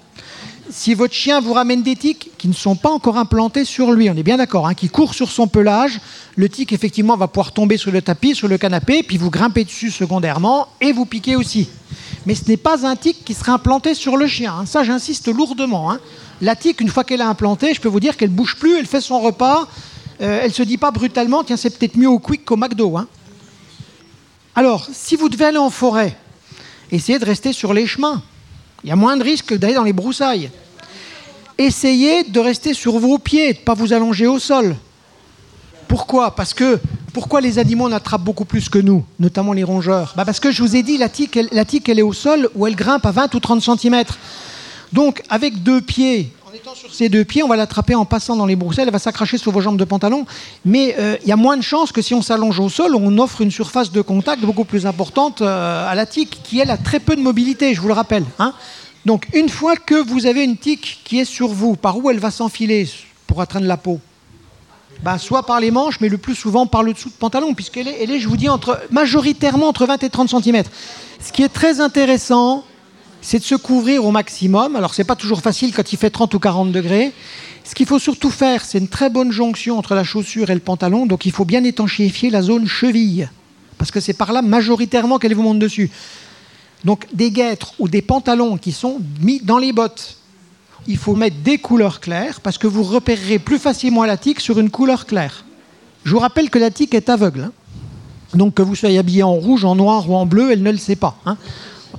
Si 0.69 0.93
votre 0.93 1.13
chien 1.13 1.41
vous 1.41 1.51
ramène 1.51 1.83
des 1.83 1.97
tiques 1.97 2.31
qui 2.37 2.47
ne 2.47 2.53
sont 2.53 2.75
pas 2.75 2.89
encore 2.89 3.17
implantés 3.17 3.65
sur 3.65 3.91
lui, 3.91 4.09
on 4.09 4.15
est 4.15 4.23
bien 4.23 4.37
d'accord, 4.37 4.67
hein, 4.67 4.73
qui 4.73 4.87
courent 4.87 5.13
sur 5.13 5.29
son 5.29 5.47
pelage, 5.47 5.99
le 6.37 6.47
tic 6.47 6.71
effectivement 6.71 7.17
va 7.17 7.27
pouvoir 7.27 7.51
tomber 7.51 7.75
sur 7.75 7.91
le 7.91 8.01
tapis, 8.01 8.35
sur 8.35 8.47
le 8.47 8.57
canapé, 8.57 9.03
puis 9.03 9.17
vous 9.17 9.29
grimpez 9.29 9.65
dessus 9.65 9.91
secondairement 9.91 10.67
et 10.79 10.93
vous 10.93 11.05
piquez 11.05 11.35
aussi. 11.35 11.67
Mais 12.25 12.35
ce 12.35 12.47
n'est 12.47 12.57
pas 12.57 12.87
un 12.87 12.95
tic 12.95 13.25
qui 13.25 13.33
sera 13.33 13.53
implanté 13.53 13.93
sur 13.95 14.15
le 14.15 14.27
chien. 14.27 14.53
Hein. 14.61 14.65
Ça, 14.65 14.83
j'insiste 14.83 15.27
lourdement. 15.27 15.91
Hein. 15.91 15.99
La 16.39 16.55
tique, 16.55 16.79
une 16.79 16.89
fois 16.89 17.03
qu'elle 17.03 17.19
est 17.19 17.25
implantée, 17.25 17.73
je 17.73 17.81
peux 17.81 17.89
vous 17.89 17.99
dire 17.99 18.15
qu'elle 18.15 18.29
bouge 18.29 18.55
plus, 18.57 18.77
elle 18.77 18.85
fait 18.85 19.01
son 19.01 19.19
repas, 19.19 19.67
euh, 20.21 20.41
elle 20.43 20.53
se 20.53 20.63
dit 20.63 20.77
pas 20.77 20.91
brutalement, 20.91 21.43
tiens, 21.43 21.57
c'est 21.57 21.77
peut-être 21.77 21.97
mieux 21.97 22.09
au 22.09 22.19
quick 22.19 22.45
qu'au 22.45 22.55
McDo. 22.55 22.97
Alors, 24.55 24.87
si 24.93 25.15
vous 25.17 25.27
devez 25.27 25.45
aller 25.45 25.57
en 25.57 25.69
forêt, 25.69 26.15
essayez 26.91 27.19
de 27.19 27.25
rester 27.25 27.53
sur 27.53 27.73
les 27.73 27.87
chemins. 27.87 28.21
Il 28.83 28.89
y 28.89 28.93
a 28.93 28.95
moins 28.95 29.17
de 29.17 29.23
risques 29.23 29.53
d'aller 29.57 29.75
dans 29.75 29.83
les 29.83 29.93
broussailles. 29.93 30.49
Essayez 31.57 32.23
de 32.23 32.39
rester 32.39 32.73
sur 32.73 32.97
vos 32.97 33.19
pieds, 33.19 33.53
de 33.53 33.59
ne 33.59 33.63
pas 33.63 33.73
vous 33.73 33.93
allonger 33.93 34.27
au 34.27 34.39
sol. 34.39 34.75
Pourquoi? 35.87 36.35
Parce 36.35 36.53
que 36.53 36.79
pourquoi 37.13 37.41
les 37.41 37.59
animaux 37.59 37.85
en 37.85 37.91
attrapent 37.91 38.23
beaucoup 38.23 38.45
plus 38.45 38.69
que 38.69 38.79
nous, 38.79 39.05
notamment 39.19 39.53
les 39.53 39.63
rongeurs? 39.63 40.13
Bah 40.15 40.25
Parce 40.25 40.39
que 40.39 40.51
je 40.51 40.63
vous 40.63 40.75
ai 40.75 40.83
dit, 40.83 40.97
la 40.97 41.09
tique, 41.09 41.37
la 41.51 41.65
tique, 41.65 41.89
elle 41.89 41.99
est 41.99 42.03
au 42.03 42.13
sol 42.13 42.49
où 42.55 42.65
elle 42.65 42.75
grimpe 42.75 43.05
à 43.05 43.11
20 43.11 43.35
ou 43.35 43.39
30 43.39 43.61
cm. 43.61 44.03
Donc, 44.93 45.21
avec 45.29 45.61
deux 45.61 45.81
pieds, 45.81 46.33
en 46.51 46.55
étant 46.55 46.75
sur 46.75 46.93
ses 46.93 47.07
deux 47.07 47.23
pieds, 47.23 47.43
on 47.43 47.47
va 47.47 47.55
l'attraper 47.55 47.95
en 47.95 48.03
passant 48.03 48.35
dans 48.35 48.45
les 48.45 48.57
broussailles, 48.57 48.85
elle 48.85 48.91
va 48.91 48.99
s'accracher 48.99 49.37
sur 49.37 49.53
vos 49.53 49.61
jambes 49.61 49.77
de 49.77 49.85
pantalon. 49.85 50.25
Mais 50.65 50.95
euh, 50.99 51.15
il 51.21 51.29
y 51.29 51.31
a 51.31 51.37
moins 51.37 51.55
de 51.55 51.61
chances 51.61 51.93
que 51.93 52.01
si 52.01 52.13
on 52.13 52.21
s'allonge 52.21 52.59
au 52.59 52.67
sol, 52.67 52.93
on 52.95 53.17
offre 53.19 53.39
une 53.41 53.51
surface 53.51 53.91
de 53.91 54.01
contact 54.01 54.41
beaucoup 54.41 54.65
plus 54.65 54.85
importante 54.85 55.41
euh, 55.41 55.89
à 55.89 55.95
la 55.95 56.05
tique, 56.05 56.41
qui 56.43 56.59
elle 56.59 56.71
a 56.71 56.77
très 56.77 56.99
peu 56.99 57.15
de 57.15 57.21
mobilité, 57.21 57.73
je 57.73 57.79
vous 57.79 57.87
le 57.87 57.93
rappelle. 57.93 58.25
Hein. 58.37 58.53
Donc 59.05 59.27
une 59.33 59.47
fois 59.47 59.77
que 59.77 59.95
vous 59.95 60.25
avez 60.25 60.43
une 60.43 60.57
tique 60.57 60.99
qui 61.05 61.19
est 61.19 61.25
sur 61.25 61.47
vous, 61.47 61.77
par 61.77 61.97
où 61.97 62.09
elle 62.09 62.19
va 62.19 62.31
s'enfiler 62.31 62.89
pour 63.27 63.39
atteindre 63.39 63.67
la 63.67 63.77
peau? 63.77 64.01
Ben, 65.03 65.17
soit 65.17 65.45
par 65.45 65.61
les 65.61 65.71
manches, 65.71 66.01
mais 66.01 66.09
le 66.09 66.17
plus 66.17 66.35
souvent 66.35 66.67
par 66.67 66.83
le 66.83 66.91
dessous 66.91 67.09
de 67.09 67.15
pantalon, 67.15 67.53
puisqu'elle 67.53 67.87
est, 67.87 68.03
elle 68.03 68.11
est, 68.11 68.19
je 68.19 68.27
vous 68.27 68.37
dis, 68.37 68.49
entre, 68.49 68.77
majoritairement 68.91 69.69
entre 69.69 69.85
20 69.85 70.03
et 70.03 70.09
30 70.09 70.29
cm. 70.29 70.63
Ce 71.21 71.31
qui 71.31 71.43
est 71.43 71.49
très 71.49 71.79
intéressant, 71.79 72.65
c'est 73.21 73.39
de 73.39 73.43
se 73.43 73.55
couvrir 73.55 74.03
au 74.05 74.11
maximum. 74.11 74.75
Alors, 74.75 74.93
ce 74.93 75.01
n'est 75.01 75.05
pas 75.05 75.15
toujours 75.15 75.41
facile 75.41 75.73
quand 75.73 75.93
il 75.93 75.97
fait 75.97 76.09
30 76.09 76.33
ou 76.33 76.39
40 76.39 76.71
degrés. 76.71 77.13
Ce 77.63 77.75
qu'il 77.75 77.85
faut 77.85 77.99
surtout 77.99 78.31
faire, 78.31 78.65
c'est 78.65 78.79
une 78.79 78.87
très 78.87 79.09
bonne 79.09 79.31
jonction 79.31 79.77
entre 79.77 79.93
la 79.93 80.03
chaussure 80.03 80.49
et 80.49 80.55
le 80.55 80.59
pantalon. 80.59 81.05
Donc, 81.05 81.25
il 81.25 81.31
faut 81.31 81.45
bien 81.45 81.63
étanchéifier 81.63 82.31
la 82.31 82.41
zone 82.41 82.67
cheville. 82.67 83.29
Parce 83.77 83.91
que 83.91 83.99
c'est 83.99 84.13
par 84.13 84.33
là 84.33 84.41
majoritairement 84.41 85.19
qu'elle 85.19 85.35
vous 85.35 85.43
monte 85.43 85.59
dessus. 85.59 85.91
Donc, 86.83 87.07
des 87.13 87.29
guêtres 87.29 87.73
ou 87.77 87.87
des 87.87 88.01
pantalons 88.01 88.57
qui 88.57 88.71
sont 88.71 88.99
mis 89.21 89.39
dans 89.39 89.59
les 89.59 89.71
bottes. 89.71 90.17
Il 90.87 90.97
faut 90.97 91.15
mettre 91.15 91.37
des 91.37 91.59
couleurs 91.59 91.99
claires 91.99 92.41
parce 92.41 92.57
que 92.57 92.65
vous 92.65 92.83
repérerez 92.83 93.37
plus 93.37 93.59
facilement 93.59 94.03
la 94.03 94.17
tique 94.17 94.39
sur 94.39 94.59
une 94.59 94.71
couleur 94.71 95.05
claire. 95.05 95.45
Je 96.03 96.11
vous 96.11 96.19
rappelle 96.19 96.49
que 96.49 96.57
la 96.57 96.71
tique 96.71 96.95
est 96.95 97.09
aveugle. 97.09 97.43
Hein. 97.43 97.51
Donc, 98.33 98.55
que 98.55 98.63
vous 98.63 98.75
soyez 98.75 98.97
habillé 98.97 99.21
en 99.21 99.33
rouge, 99.33 99.63
en 99.63 99.75
noir 99.75 100.09
ou 100.09 100.15
en 100.15 100.25
bleu, 100.25 100.51
elle 100.51 100.63
ne 100.63 100.71
le 100.71 100.77
sait 100.77 100.95
pas. 100.95 101.17
Hein. 101.27 101.37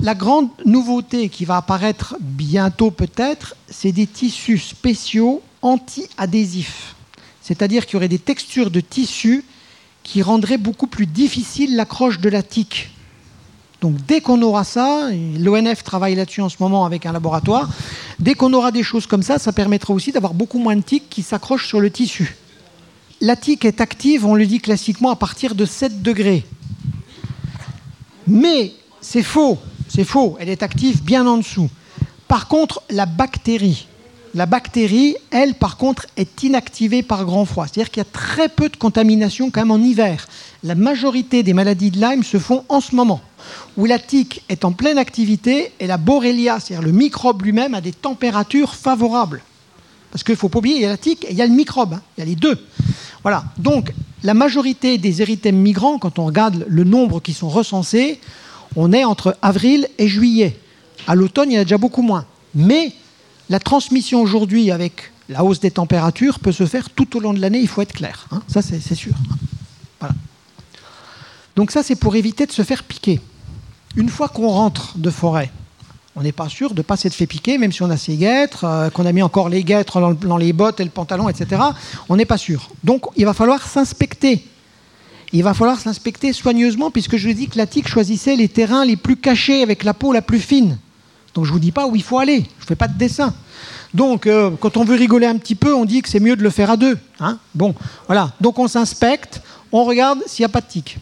La 0.02 0.16
grande 0.16 0.48
nouveauté 0.64 1.28
qui 1.28 1.44
va 1.44 1.58
apparaître 1.58 2.16
bientôt 2.20 2.90
peut-être, 2.90 3.54
c'est 3.68 3.92
des 3.92 4.08
tissus 4.08 4.58
spéciaux 4.58 5.42
anti-adhésifs. 5.62 6.96
C'est-à-dire 7.40 7.86
qu'il 7.86 7.94
y 7.94 7.96
aurait 7.98 8.08
des 8.08 8.18
textures 8.18 8.72
de 8.72 8.80
tissus 8.80 9.44
qui 10.02 10.20
rendraient 10.20 10.58
beaucoup 10.58 10.88
plus 10.88 11.06
difficile 11.06 11.76
l'accroche 11.76 12.18
de 12.18 12.28
la 12.28 12.42
tique. 12.42 12.90
Donc 13.80 13.94
dès 14.04 14.20
qu'on 14.20 14.42
aura 14.42 14.64
ça, 14.64 15.08
l'ONF 15.38 15.84
travaille 15.84 16.16
là-dessus 16.16 16.40
en 16.40 16.48
ce 16.48 16.56
moment 16.58 16.84
avec 16.84 17.06
un 17.06 17.12
laboratoire, 17.12 17.70
dès 18.18 18.34
qu'on 18.34 18.52
aura 18.54 18.72
des 18.72 18.82
choses 18.82 19.06
comme 19.06 19.22
ça, 19.22 19.38
ça 19.38 19.52
permettra 19.52 19.94
aussi 19.94 20.10
d'avoir 20.10 20.34
beaucoup 20.34 20.58
moins 20.58 20.74
de 20.74 20.82
tiques 20.82 21.10
qui 21.10 21.22
s'accrochent 21.22 21.68
sur 21.68 21.80
le 21.80 21.92
tissu. 21.92 22.34
La 23.20 23.36
tique 23.36 23.64
est 23.64 23.80
active, 23.80 24.26
on 24.26 24.34
le 24.34 24.46
dit 24.46 24.58
classiquement, 24.58 25.10
à 25.10 25.16
partir 25.16 25.54
de 25.54 25.64
7 25.64 26.02
degrés. 26.02 26.44
Mais 28.26 28.72
c'est 29.00 29.22
faux. 29.22 29.58
C'est 29.94 30.04
faux, 30.04 30.38
elle 30.40 30.48
est 30.48 30.62
active 30.62 31.02
bien 31.02 31.26
en 31.26 31.36
dessous. 31.36 31.68
Par 32.26 32.48
contre, 32.48 32.82
la 32.88 33.04
bactérie, 33.04 33.86
la 34.34 34.46
bactérie, 34.46 35.16
elle, 35.30 35.54
par 35.54 35.76
contre, 35.76 36.06
est 36.16 36.42
inactivée 36.42 37.02
par 37.02 37.26
grand 37.26 37.44
froid. 37.44 37.66
C'est-à-dire 37.66 37.90
qu'il 37.90 38.00
y 38.00 38.06
a 38.06 38.10
très 38.10 38.48
peu 38.48 38.70
de 38.70 38.76
contamination 38.78 39.50
quand 39.50 39.60
même 39.60 39.70
en 39.70 39.76
hiver. 39.76 40.26
La 40.62 40.74
majorité 40.74 41.42
des 41.42 41.52
maladies 41.52 41.90
de 41.90 42.00
Lyme 42.00 42.22
se 42.22 42.38
font 42.38 42.64
en 42.70 42.80
ce 42.80 42.94
moment, 42.94 43.20
où 43.76 43.84
la 43.84 43.98
tique 43.98 44.42
est 44.48 44.64
en 44.64 44.72
pleine 44.72 44.96
activité 44.96 45.72
et 45.78 45.86
la 45.86 45.98
Borrelia, 45.98 46.58
c'est-à-dire 46.58 46.86
le 46.86 46.92
microbe 46.92 47.42
lui-même, 47.42 47.74
a 47.74 47.82
des 47.82 47.92
températures 47.92 48.74
favorables. 48.74 49.42
Parce 50.10 50.24
qu'il 50.24 50.32
ne 50.32 50.38
faut 50.38 50.48
pas 50.48 50.60
oublier, 50.60 50.76
il 50.76 50.82
y 50.82 50.86
a 50.86 50.90
la 50.90 50.96
tique 50.96 51.24
et 51.24 51.32
il 51.32 51.36
y 51.36 51.42
a 51.42 51.46
le 51.46 51.52
microbe, 51.52 51.94
hein. 51.94 52.02
il 52.16 52.20
y 52.20 52.22
a 52.22 52.26
les 52.26 52.36
deux. 52.36 52.58
Voilà, 53.22 53.44
donc 53.58 53.92
la 54.22 54.32
majorité 54.32 54.96
des 54.96 55.20
érythèmes 55.20 55.56
migrants, 55.56 55.98
quand 55.98 56.18
on 56.18 56.24
regarde 56.24 56.64
le 56.66 56.84
nombre 56.84 57.20
qui 57.20 57.34
sont 57.34 57.50
recensés, 57.50 58.20
on 58.76 58.92
est 58.92 59.04
entre 59.04 59.36
avril 59.42 59.88
et 59.98 60.08
juillet. 60.08 60.56
À 61.06 61.14
l'automne, 61.14 61.50
il 61.50 61.54
y 61.54 61.58
en 61.58 61.62
a 61.62 61.64
déjà 61.64 61.78
beaucoup 61.78 62.02
moins. 62.02 62.24
Mais 62.54 62.92
la 63.50 63.58
transmission 63.58 64.20
aujourd'hui 64.20 64.70
avec 64.70 65.12
la 65.28 65.44
hausse 65.44 65.60
des 65.60 65.70
températures 65.70 66.38
peut 66.38 66.52
se 66.52 66.66
faire 66.66 66.90
tout 66.90 67.16
au 67.16 67.20
long 67.20 67.32
de 67.32 67.40
l'année, 67.40 67.60
il 67.60 67.68
faut 67.68 67.82
être 67.82 67.92
clair. 67.92 68.26
Hein. 68.30 68.42
ça, 68.48 68.62
c'est 68.62 68.94
sûr. 68.94 69.14
Voilà. 70.00 70.14
Donc 71.56 71.70
ça, 71.70 71.82
c'est 71.82 71.96
pour 71.96 72.16
éviter 72.16 72.46
de 72.46 72.52
se 72.52 72.62
faire 72.62 72.82
piquer. 72.84 73.20
Une 73.96 74.08
fois 74.08 74.28
qu'on 74.28 74.48
rentre 74.48 74.96
de 74.96 75.10
forêt, 75.10 75.50
on 76.14 76.22
n'est 76.22 76.32
pas 76.32 76.48
sûr 76.48 76.70
de 76.70 76.78
ne 76.78 76.82
pas 76.82 76.96
s'être 76.96 77.14
fait 77.14 77.26
piquer, 77.26 77.58
même 77.58 77.72
si 77.72 77.82
on 77.82 77.90
a 77.90 77.96
ses 77.96 78.16
guêtres, 78.16 78.64
euh, 78.64 78.90
qu'on 78.90 79.06
a 79.06 79.12
mis 79.12 79.22
encore 79.22 79.48
les 79.48 79.64
guêtres 79.64 80.14
dans, 80.14 80.36
les 80.36 80.52
bottes 80.52 80.80
et 80.80 80.84
le 80.84 80.90
pantalon, 80.90 81.28
etc. 81.28 81.62
On 82.08 82.16
n'est 82.16 82.26
pas 82.26 82.36
sûr. 82.36 82.70
Donc 82.84 83.06
il 83.16 83.24
va 83.24 83.32
falloir 83.32 83.66
s'inspecter. 83.66 84.46
Il 85.32 85.42
va 85.42 85.54
falloir 85.54 85.80
s'inspecter 85.80 86.32
soigneusement, 86.32 86.90
puisque 86.90 87.16
je 87.16 87.28
vous 87.28 87.34
dis 87.34 87.48
que 87.48 87.56
la 87.56 87.66
tique 87.66 87.88
choisissait 87.88 88.36
les 88.36 88.48
terrains 88.48 88.84
les 88.84 88.96
plus 88.96 89.16
cachés, 89.16 89.62
avec 89.62 89.84
la 89.84 89.94
peau 89.94 90.12
la 90.12 90.22
plus 90.22 90.40
fine. 90.40 90.78
Donc 91.34 91.46
je 91.46 91.50
ne 91.50 91.54
vous 91.54 91.60
dis 91.60 91.72
pas 91.72 91.86
où 91.86 91.96
il 91.96 92.02
faut 92.02 92.18
aller. 92.18 92.44
Je 92.58 92.64
ne 92.64 92.66
fais 92.66 92.76
pas 92.76 92.88
de 92.88 92.98
dessin. 92.98 93.34
Donc, 93.94 94.26
euh, 94.26 94.50
quand 94.58 94.76
on 94.76 94.84
veut 94.84 94.94
rigoler 94.94 95.26
un 95.26 95.36
petit 95.36 95.54
peu, 95.54 95.74
on 95.74 95.84
dit 95.84 96.00
que 96.00 96.08
c'est 96.08 96.20
mieux 96.20 96.36
de 96.36 96.42
le 96.42 96.50
faire 96.50 96.70
à 96.70 96.76
deux. 96.76 96.98
Hein. 97.20 97.38
bon, 97.54 97.74
voilà. 98.06 98.32
Donc, 98.40 98.58
on 98.58 98.68
s'inspecte, 98.68 99.42
on 99.70 99.84
regarde 99.84 100.22
s'il 100.26 100.42
n'y 100.42 100.46
a 100.46 100.50
pas 100.50 100.62
de 100.62 100.66
tic. 100.66 100.98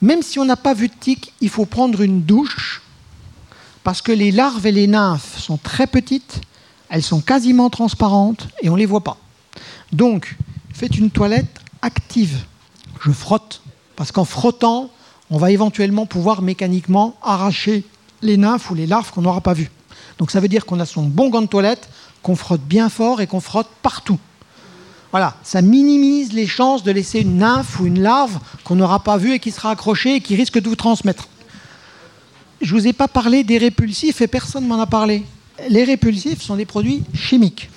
Même 0.00 0.22
si 0.22 0.38
on 0.38 0.44
n'a 0.46 0.56
pas 0.56 0.72
vu 0.72 0.88
de 0.88 0.94
tic, 0.98 1.34
il 1.40 1.50
faut 1.50 1.66
prendre 1.66 2.00
une 2.00 2.22
douche 2.22 2.80
parce 3.84 4.00
que 4.00 4.12
les 4.12 4.30
larves 4.30 4.66
et 4.66 4.72
les 4.72 4.86
nymphes 4.86 5.38
sont 5.38 5.58
très 5.58 5.86
petites, 5.86 6.40
elles 6.88 7.02
sont 7.02 7.20
quasiment 7.20 7.68
transparentes 7.68 8.48
et 8.62 8.70
on 8.70 8.74
ne 8.74 8.78
les 8.78 8.86
voit 8.86 9.04
pas. 9.04 9.18
Donc, 9.92 10.36
faites 10.72 10.96
une 10.96 11.10
toilette 11.10 11.60
active. 11.82 12.44
Je 13.00 13.10
frotte 13.10 13.62
parce 13.96 14.12
qu'en 14.12 14.24
frottant, 14.24 14.90
on 15.30 15.38
va 15.38 15.50
éventuellement 15.50 16.06
pouvoir 16.06 16.42
mécaniquement 16.42 17.16
arracher 17.22 17.84
les 18.22 18.36
nymphes 18.36 18.70
ou 18.70 18.74
les 18.74 18.86
larves 18.86 19.10
qu'on 19.10 19.22
n'aura 19.22 19.40
pas 19.40 19.54
vues. 19.54 19.70
Donc 20.18 20.30
ça 20.30 20.40
veut 20.40 20.48
dire 20.48 20.66
qu'on 20.66 20.80
a 20.80 20.86
son 20.86 21.02
bon 21.02 21.30
gant 21.30 21.42
de 21.42 21.46
toilette, 21.46 21.88
qu'on 22.22 22.36
frotte 22.36 22.62
bien 22.62 22.88
fort 22.88 23.20
et 23.20 23.26
qu'on 23.26 23.40
frotte 23.40 23.68
partout. 23.82 24.18
Voilà, 25.10 25.34
ça 25.42 25.62
minimise 25.62 26.32
les 26.32 26.46
chances 26.46 26.84
de 26.84 26.92
laisser 26.92 27.20
une 27.20 27.38
nymphe 27.38 27.80
ou 27.80 27.86
une 27.86 28.00
larve 28.00 28.38
qu'on 28.64 28.76
n'aura 28.76 29.02
pas 29.02 29.16
vue 29.16 29.34
et 29.34 29.38
qui 29.40 29.50
sera 29.50 29.70
accrochée 29.70 30.16
et 30.16 30.20
qui 30.20 30.36
risque 30.36 30.60
de 30.60 30.68
vous 30.68 30.76
transmettre. 30.76 31.28
Je 32.60 32.74
ne 32.74 32.80
vous 32.80 32.86
ai 32.86 32.92
pas 32.92 33.08
parlé 33.08 33.42
des 33.42 33.58
répulsifs 33.58 34.20
et 34.20 34.28
personne 34.28 34.64
ne 34.64 34.68
m'en 34.68 34.80
a 34.80 34.86
parlé. 34.86 35.24
Les 35.68 35.84
répulsifs 35.84 36.42
sont 36.42 36.56
des 36.56 36.66
produits 36.66 37.02
chimiques. 37.14 37.70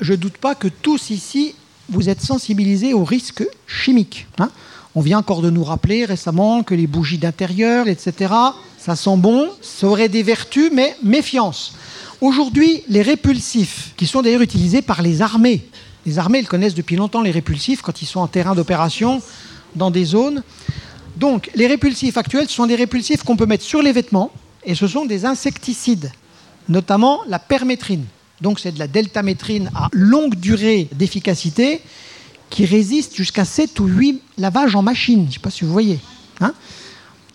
Je 0.00 0.12
ne 0.12 0.18
doute 0.18 0.36
pas 0.36 0.54
que 0.54 0.68
tous 0.68 1.10
ici, 1.10 1.54
vous 1.88 2.08
êtes 2.08 2.20
sensibilisés 2.20 2.94
aux 2.94 3.04
risques 3.04 3.46
chimiques. 3.66 4.26
Hein. 4.38 4.50
On 4.94 5.00
vient 5.00 5.18
encore 5.18 5.42
de 5.42 5.50
nous 5.50 5.64
rappeler 5.64 6.04
récemment 6.04 6.62
que 6.62 6.74
les 6.74 6.86
bougies 6.86 7.18
d'intérieur, 7.18 7.88
etc., 7.88 8.32
ça 8.78 8.96
sent 8.96 9.16
bon, 9.16 9.50
ça 9.62 9.88
aurait 9.88 10.08
des 10.08 10.22
vertus, 10.22 10.70
mais 10.72 10.96
méfiance. 11.02 11.74
Aujourd'hui, 12.20 12.82
les 12.88 13.02
répulsifs, 13.02 13.92
qui 13.96 14.06
sont 14.06 14.22
d'ailleurs 14.22 14.42
utilisés 14.42 14.80
par 14.80 15.02
les 15.02 15.22
armées, 15.22 15.66
les 16.06 16.18
armées 16.18 16.38
elles 16.38 16.48
connaissent 16.48 16.74
depuis 16.74 16.96
longtemps 16.96 17.20
les 17.20 17.32
répulsifs 17.32 17.82
quand 17.82 18.00
ils 18.00 18.06
sont 18.06 18.20
en 18.20 18.28
terrain 18.28 18.54
d'opération, 18.54 19.20
dans 19.74 19.90
des 19.90 20.04
zones. 20.04 20.42
Donc, 21.16 21.50
les 21.54 21.66
répulsifs 21.66 22.16
actuels 22.16 22.48
sont 22.48 22.66
des 22.66 22.76
répulsifs 22.76 23.22
qu'on 23.22 23.36
peut 23.36 23.46
mettre 23.46 23.64
sur 23.64 23.82
les 23.82 23.92
vêtements, 23.92 24.30
et 24.64 24.74
ce 24.74 24.86
sont 24.86 25.04
des 25.04 25.24
insecticides, 25.24 26.12
notamment 26.68 27.20
la 27.26 27.38
permétrine. 27.38 28.04
Donc, 28.40 28.60
c'est 28.60 28.72
de 28.72 28.78
la 28.78 28.88
deltamétrine 28.88 29.70
à 29.74 29.88
longue 29.92 30.34
durée 30.34 30.88
d'efficacité 30.92 31.80
qui 32.50 32.64
résiste 32.64 33.16
jusqu'à 33.16 33.44
7 33.44 33.80
ou 33.80 33.86
8 33.86 34.22
lavages 34.38 34.74
en 34.74 34.82
machine. 34.82 35.22
Je 35.22 35.26
ne 35.26 35.32
sais 35.32 35.38
pas 35.40 35.50
si 35.50 35.64
vous 35.64 35.72
voyez. 35.72 35.98
Hein 36.40 36.52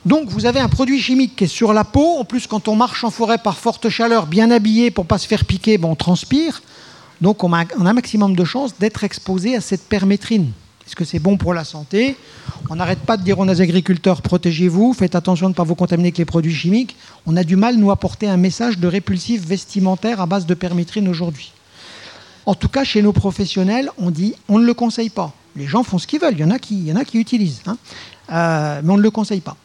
donc 0.05 0.29
vous 0.29 0.47
avez 0.47 0.59
un 0.59 0.69
produit 0.69 0.99
chimique 0.99 1.35
qui 1.35 1.43
est 1.43 1.47
sur 1.47 1.73
la 1.73 1.83
peau. 1.83 2.17
En 2.17 2.25
plus, 2.25 2.47
quand 2.47 2.67
on 2.67 2.75
marche 2.75 3.03
en 3.03 3.11
forêt 3.11 3.37
par 3.37 3.57
forte 3.57 3.89
chaleur, 3.89 4.25
bien 4.25 4.49
habillé 4.49 4.89
pour 4.89 5.05
pas 5.05 5.17
se 5.17 5.27
faire 5.27 5.45
piquer, 5.45 5.77
bon, 5.77 5.91
on 5.91 5.95
transpire. 5.95 6.61
Donc 7.21 7.43
on 7.43 7.53
a, 7.53 7.65
un 7.77 7.93
maximum 7.93 8.35
de 8.35 8.43
chances 8.43 8.77
d'être 8.79 9.03
exposé 9.03 9.55
à 9.55 9.61
cette 9.61 9.87
permétrine. 9.87 10.51
Est-ce 10.91 10.97
que 10.97 11.05
c'est 11.05 11.19
bon 11.19 11.37
pour 11.37 11.53
la 11.53 11.63
santé? 11.63 12.17
On 12.69 12.75
n'arrête 12.75 12.99
pas 12.99 13.15
de 13.15 13.23
dire 13.23 13.39
aux 13.39 13.47
agriculteurs 13.47 14.21
protégez-vous, 14.21 14.91
faites 14.91 15.15
attention 15.15 15.45
de 15.45 15.51
ne 15.51 15.55
pas 15.55 15.63
vous 15.63 15.73
contaminer 15.73 16.07
avec 16.07 16.17
les 16.17 16.25
produits 16.25 16.53
chimiques. 16.53 16.97
On 17.25 17.37
a 17.37 17.45
du 17.45 17.55
mal, 17.55 17.77
nous, 17.77 17.91
à 17.91 17.95
porter 17.95 18.27
un 18.27 18.35
message 18.35 18.77
de 18.77 18.89
répulsif 18.89 19.47
vestimentaire 19.47 20.19
à 20.19 20.25
base 20.25 20.45
de 20.45 20.53
permétrine 20.53 21.07
aujourd'hui. 21.07 21.53
En 22.45 22.55
tout 22.55 22.67
cas, 22.67 22.83
chez 22.83 23.01
nos 23.01 23.13
professionnels, 23.13 23.89
on 23.97 24.11
dit 24.11 24.35
on 24.49 24.59
ne 24.59 24.65
le 24.65 24.73
conseille 24.73 25.09
pas. 25.09 25.31
Les 25.55 25.65
gens 25.65 25.83
font 25.83 25.97
ce 25.97 26.07
qu'ils 26.07 26.19
veulent, 26.19 26.33
il 26.33 26.41
y 26.41 26.43
en 26.43 26.51
a 26.51 26.59
qui, 26.59 27.17
utilisent, 27.17 27.61
hein. 27.67 27.77
euh, 28.29 28.81
mais 28.83 28.91
on 28.91 28.97
ne 28.97 29.01
le 29.01 29.11
conseille 29.11 29.39
pas. 29.39 29.55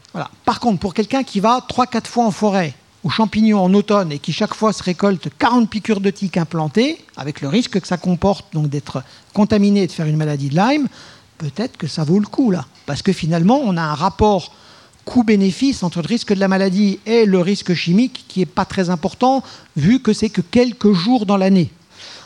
Par 0.45 0.61
contre, 0.61 0.79
pour 0.79 0.95
quelqu'un 0.95 1.25
qui 1.25 1.41
va 1.41 1.59
3-4 1.69 2.07
fois 2.07 2.27
en 2.27 2.31
forêt, 2.31 2.73
aux 3.07 3.11
champignons 3.11 3.61
en 3.61 3.73
automne, 3.73 4.11
et 4.11 4.19
qui 4.19 4.33
chaque 4.33 4.55
fois 4.55 4.73
se 4.73 4.83
récolte 4.83 5.29
40 5.39 5.71
piqûres 5.71 6.01
de 6.01 6.11
tiques 6.11 6.37
implantées, 6.37 7.05
avec 7.17 7.41
le 7.41 7.47
risque 7.47 7.79
que 7.79 7.87
ça 7.87 7.99
comporte 7.99 8.47
donc 8.53 8.69
d'être 8.69 9.05
contaminé 9.33 9.83
et 9.85 9.87
de 9.87 9.93
faire 9.93 10.07
une 10.07 10.17
maladie 10.17 10.49
de 10.49 10.57
Lyme, 10.57 10.89
peut-être 11.39 11.77
que 11.77 11.87
ça 11.87 12.05
vaut 12.05 12.19
le 12.19 12.27
coup 12.27 12.51
là. 12.51 12.67
Parce 12.87 13.03
que 13.03 13.13
finalement, 13.13 13.61
on 13.63 13.77
a 13.77 13.83
un 13.83 13.95
rapport 13.95 14.53
coût-bénéfice 15.05 15.83
entre 15.83 16.03
le 16.03 16.09
risque 16.09 16.35
de 16.35 16.41
la 16.41 16.49
maladie 16.49 16.99
et 17.07 17.25
le 17.25 17.41
risque 17.41 17.75
chimique 17.75 18.25
qui 18.29 18.41
n'est 18.41 18.47
pas 18.47 18.65
très 18.65 18.91
important, 18.91 19.43
vu 19.77 20.01
que 20.01 20.13
c'est 20.13 20.31
que 20.31 20.41
quelques 20.41 20.93
jours 20.93 21.27
dans 21.27 21.37
l'année. 21.37 21.71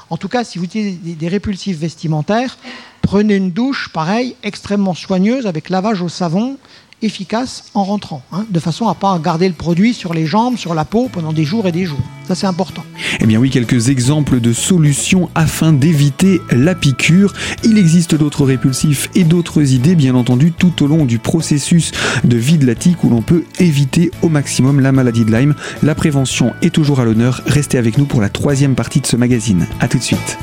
En 0.08 0.16
tout 0.16 0.28
cas, 0.28 0.42
si 0.42 0.58
vous 0.58 0.64
utilisez 0.64 1.14
des 1.14 1.28
répulsifs 1.28 1.78
vestimentaires, 1.78 2.58
prenez 3.02 3.36
une 3.36 3.52
douche, 3.52 3.90
pareil, 3.92 4.34
extrêmement 4.42 4.94
soigneuse, 4.94 5.46
avec 5.46 5.68
lavage 5.68 6.02
au 6.02 6.08
savon, 6.08 6.56
efficace 7.02 7.64
en 7.74 7.84
rentrant, 7.84 8.22
hein, 8.32 8.46
de 8.50 8.60
façon 8.60 8.88
à 8.88 8.94
pas 8.94 9.18
garder 9.18 9.48
le 9.48 9.54
produit 9.54 9.94
sur 9.94 10.14
les 10.14 10.26
jambes, 10.26 10.56
sur 10.56 10.74
la 10.74 10.84
peau 10.84 11.08
pendant 11.12 11.32
des 11.32 11.44
jours 11.44 11.66
et 11.66 11.72
des 11.72 11.84
jours. 11.84 12.00
Ça 12.28 12.34
c'est 12.34 12.46
important. 12.46 12.84
Eh 13.20 13.26
bien 13.26 13.38
oui, 13.38 13.50
quelques 13.50 13.88
exemples 13.88 14.40
de 14.40 14.52
solutions 14.52 15.30
afin 15.34 15.72
d'éviter 15.72 16.40
la 16.50 16.74
piqûre. 16.74 17.32
Il 17.64 17.78
existe 17.78 18.14
d'autres 18.14 18.44
répulsifs 18.44 19.10
et 19.14 19.24
d'autres 19.24 19.72
idées, 19.72 19.94
bien 19.94 20.14
entendu, 20.14 20.52
tout 20.52 20.82
au 20.82 20.86
long 20.86 21.04
du 21.04 21.18
processus 21.18 21.92
de 22.24 22.36
vie 22.36 22.58
de 22.58 22.66
la 22.66 22.74
tique 22.74 23.02
où 23.04 23.08
l'on 23.08 23.22
peut 23.22 23.44
éviter 23.58 24.10
au 24.22 24.28
maximum 24.28 24.80
la 24.80 24.92
maladie 24.92 25.24
de 25.24 25.32
Lyme. 25.32 25.54
La 25.82 25.94
prévention 25.94 26.52
est 26.62 26.74
toujours 26.74 27.00
à 27.00 27.04
l'honneur. 27.04 27.42
Restez 27.46 27.78
avec 27.78 27.98
nous 27.98 28.06
pour 28.06 28.20
la 28.20 28.28
troisième 28.28 28.74
partie 28.74 29.00
de 29.00 29.06
ce 29.06 29.16
magazine. 29.16 29.66
A 29.80 29.88
tout 29.88 29.98
de 29.98 30.02
suite. 30.02 30.38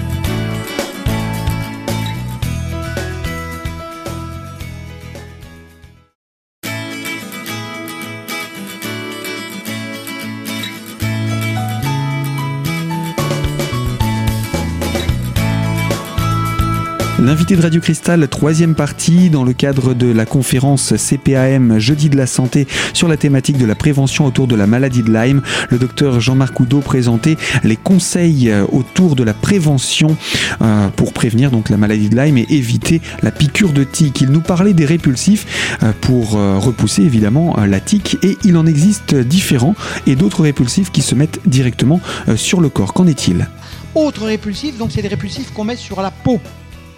L'invité 17.28 17.58
de 17.58 17.62
Radio 17.62 17.82
Cristal, 17.82 18.26
troisième 18.30 18.74
partie, 18.74 19.30
dans 19.30 19.44
le 19.44 19.52
cadre 19.52 19.94
de 19.94 20.10
la 20.10 20.26
conférence 20.26 20.94
CPAM 20.96 21.78
Jeudi 21.78 22.08
de 22.10 22.16
la 22.16 22.26
Santé 22.26 22.68
sur 22.94 23.10
la 23.10 23.18
thématique 23.18 23.58
de 23.58 23.66
la 23.66 23.76
prévention 23.76 24.26
autour 24.26 24.48
de 24.48 24.56
la 24.56 24.66
maladie 24.66 25.04
de 25.04 25.12
Lyme. 25.12 25.42
Le 25.70 25.78
docteur 25.78 26.22
Jean-Marc 26.22 26.58
Oudot 26.58 26.80
présentait 26.80 27.36
les 27.66 27.76
conseils 27.76 28.50
euh, 28.50 28.66
autour 28.72 29.18
de 29.18 29.26
la 29.26 29.34
prévention 29.34 30.16
euh, 30.62 30.88
pour 30.96 31.12
prévenir 31.12 31.52
donc 31.52 31.70
la 31.70 31.76
maladie 31.76 32.08
de 32.08 32.16
Lyme 32.16 32.38
et 32.38 32.46
éviter 32.50 33.02
la 33.22 33.32
piqûre 33.32 33.74
de 33.74 33.84
tique. 33.84 34.22
Il 34.22 34.30
nous 34.30 34.40
parlait 34.40 34.74
des 34.74 34.86
répulsifs 34.86 35.78
euh, 35.84 35.92
pour 36.00 36.32
repousser 36.32 37.02
évidemment 37.02 37.58
la 37.68 37.82
tique 37.82 38.18
et 38.24 38.38
il 38.46 38.56
en 38.56 38.66
existe 38.66 39.16
différents 39.16 39.76
et 40.06 40.16
d'autres 40.16 40.44
répulsifs 40.44 40.94
qui 40.94 41.02
se 41.02 41.14
mettent 41.14 41.42
directement 41.46 42.00
sur 42.38 42.62
le 42.62 42.70
corps. 42.70 42.94
Qu'en 42.94 43.06
est-il? 43.06 43.50
Autre 43.96 44.24
répulsif, 44.28 44.78
donc 44.78 44.92
c'est 44.94 45.02
des 45.02 45.10
répulsifs 45.10 45.52
qu'on 45.52 45.66
met 45.66 45.76
sur 45.76 46.02
la 46.02 46.12
peau. 46.12 46.40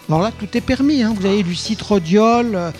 Alors 0.09 0.23
là, 0.23 0.31
tout 0.31 0.47
est 0.57 0.61
permis. 0.61 1.03
Hein. 1.03 1.13
Vous 1.15 1.27
avez 1.27 1.43
du 1.43 1.53
citrodiol 1.53 2.55
euh, 2.55 2.71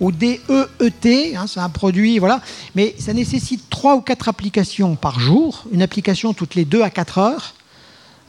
au 0.00 0.10
DEET, 0.10 1.36
hein, 1.36 1.46
c'est 1.46 1.60
un 1.60 1.68
produit, 1.68 2.18
voilà. 2.18 2.40
Mais 2.74 2.96
ça 2.98 3.12
nécessite 3.12 3.70
3 3.70 3.94
ou 3.94 4.00
4 4.00 4.28
applications 4.28 4.96
par 4.96 5.20
jour, 5.20 5.64
une 5.70 5.80
application 5.80 6.34
toutes 6.34 6.56
les 6.56 6.64
2 6.64 6.82
à 6.82 6.90
4 6.90 7.18
heures, 7.18 7.54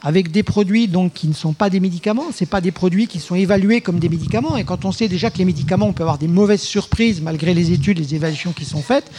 avec 0.02 0.30
des 0.30 0.44
produits 0.44 0.86
donc, 0.86 1.14
qui 1.14 1.26
ne 1.26 1.32
sont 1.32 1.52
pas 1.52 1.68
des 1.68 1.80
médicaments. 1.80 2.26
Ce 2.32 2.44
pas 2.44 2.60
des 2.60 2.70
produits 2.70 3.08
qui 3.08 3.18
sont 3.18 3.34
évalués 3.34 3.80
comme 3.80 3.98
des 3.98 4.08
médicaments. 4.08 4.56
Et 4.56 4.62
quand 4.62 4.84
on 4.84 4.92
sait 4.92 5.08
déjà 5.08 5.30
que 5.30 5.38
les 5.38 5.44
médicaments, 5.44 5.86
on 5.86 5.92
peut 5.92 6.04
avoir 6.04 6.18
des 6.18 6.28
mauvaises 6.28 6.62
surprises 6.62 7.20
malgré 7.20 7.54
les 7.54 7.72
études, 7.72 7.98
les 7.98 8.14
évaluations 8.14 8.52
qui 8.52 8.64
sont 8.64 8.82
faites, 8.82 9.10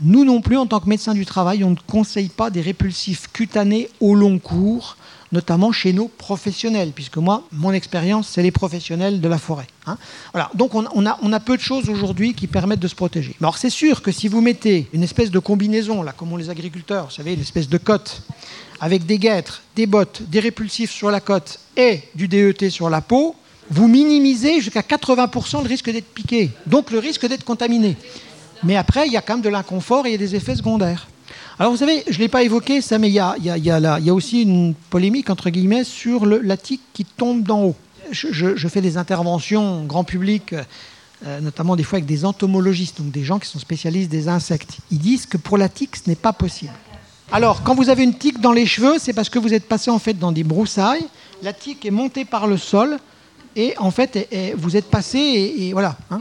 nous 0.00 0.24
non 0.24 0.40
plus, 0.40 0.58
en 0.58 0.66
tant 0.66 0.78
que 0.78 0.88
médecins 0.88 1.14
du 1.14 1.26
travail, 1.26 1.64
on 1.64 1.70
ne 1.70 1.76
conseille 1.88 2.28
pas 2.28 2.50
des 2.50 2.60
répulsifs 2.60 3.32
cutanés 3.32 3.88
au 3.98 4.14
long 4.14 4.38
cours 4.38 4.96
notamment 5.32 5.72
chez 5.72 5.92
nos 5.92 6.08
professionnels, 6.08 6.92
puisque 6.94 7.16
moi, 7.16 7.44
mon 7.52 7.72
expérience, 7.72 8.28
c'est 8.28 8.42
les 8.42 8.50
professionnels 8.50 9.20
de 9.20 9.28
la 9.28 9.38
forêt. 9.38 9.66
Hein. 9.86 9.96
Donc 10.54 10.74
on, 10.74 11.06
a, 11.06 11.40
peu 11.40 11.56
de 11.56 11.62
choses 11.62 11.88
aujourd'hui 11.88 12.34
qui 12.34 12.46
permettent 12.46 12.80
de 12.80 12.88
se 12.88 12.94
protéger. 12.94 13.36
alors 13.40 13.58
c'est 13.58 13.70
sûr 13.70 14.02
que 14.02 14.10
si 14.10 14.28
vous 14.28 14.40
mettez 14.40 14.88
une 14.92 15.02
espèce 15.02 15.30
de 15.30 15.38
combinaison, 15.38 16.02
là, 16.02 16.12
comme 16.12 16.32
ont 16.32 16.36
les 16.36 16.50
agriculteurs, 16.50 17.06
vous 17.06 17.10
savez, 17.12 17.34
une 17.34 17.40
espèce 17.40 17.68
de 17.68 17.78
cote, 17.78 18.22
avec 18.80 19.06
des 19.06 19.18
guêtres, 19.18 19.62
des 19.74 19.86
bottes, 19.86 20.22
des 20.28 20.40
répulsifs 20.40 20.90
sur 20.90 21.10
la 21.10 21.20
côte 21.20 21.60
et 21.76 22.02
du 22.14 22.28
DET 22.28 22.70
sur 22.70 22.90
la 22.90 23.00
peau, 23.00 23.34
vous 23.70 23.88
minimisez 23.88 24.60
jusqu'à 24.60 24.82
80% 24.82 25.62
le 25.62 25.68
risque 25.68 25.90
d'être 25.90 26.12
piqué, 26.12 26.50
donc 26.66 26.90
le 26.90 26.98
risque 26.98 27.26
d'être 27.26 27.44
contaminé. 27.44 27.96
Mais 28.62 28.76
après, 28.76 29.06
il 29.06 29.12
y 29.12 29.16
a 29.16 29.22
quand 29.22 29.34
même 29.34 29.42
de 29.42 29.48
l'inconfort 29.48 30.06
et 30.06 30.12
il 30.12 30.18
des 30.18 30.34
effets 30.34 30.56
secondaires. 30.56 31.08
Alors 31.58 31.72
vous 31.72 31.78
savez, 31.78 32.04
je 32.06 32.14
ne 32.14 32.18
l'ai 32.18 32.28
pas 32.28 32.42
évoqué 32.42 32.80
ça, 32.80 32.98
mais 32.98 33.08
il 33.08 33.14
y 33.14 33.20
a, 33.20 34.14
aussi 34.14 34.42
une 34.42 34.74
polémique, 34.90 35.30
entre 35.30 35.50
guillemets, 35.50 35.84
sur 35.84 36.26
le, 36.26 36.40
la 36.40 36.56
tique 36.56 36.82
qui 36.92 37.04
tombe 37.04 37.42
d'en 37.42 37.64
haut. 37.64 37.76
Je, 38.10 38.68
fais 38.68 38.80
des 38.80 38.98
interventions 38.98 39.84
grand 39.84 40.04
public, 40.04 40.54
euh, 41.26 41.40
notamment 41.40 41.76
des 41.76 41.82
fois 41.82 41.96
avec 41.96 42.06
des 42.06 42.24
entomologistes, 42.24 43.00
donc 43.00 43.10
des 43.10 43.24
gens 43.24 43.38
qui 43.38 43.48
sont 43.48 43.58
spécialistes 43.58 44.10
des 44.10 44.28
insectes. 44.28 44.78
Ils 44.90 44.98
disent 44.98 45.26
que 45.26 45.36
pour 45.36 45.58
la 45.58 45.68
tique, 45.68 45.96
ce 45.96 46.08
n'est 46.08 46.16
pas 46.16 46.32
possible. 46.32 46.72
Alors, 47.32 47.62
quand 47.64 47.74
vous 47.74 47.88
avez 47.88 48.04
une 48.04 48.14
tique 48.14 48.40
dans 48.40 48.52
les 48.52 48.66
cheveux, 48.66 48.98
c'est 48.98 49.12
parce 49.12 49.28
que 49.28 49.38
vous 49.38 49.52
êtes 49.52 49.66
passé 49.66 49.90
en 49.90 49.98
fait 49.98 50.14
dans 50.14 50.30
des 50.30 50.44
broussailles. 50.44 51.04
La 51.42 51.52
tique 51.52 51.84
est 51.84 51.90
montée 51.90 52.24
par 52.24 52.46
le 52.46 52.56
sol 52.56 52.98
et 53.56 53.74
en 53.78 53.90
fait, 53.90 54.28
vous 54.56 54.76
êtes 54.76 54.88
passé 54.88 55.18
et, 55.58 55.72
voilà. 55.72 55.96
Hein. 56.10 56.20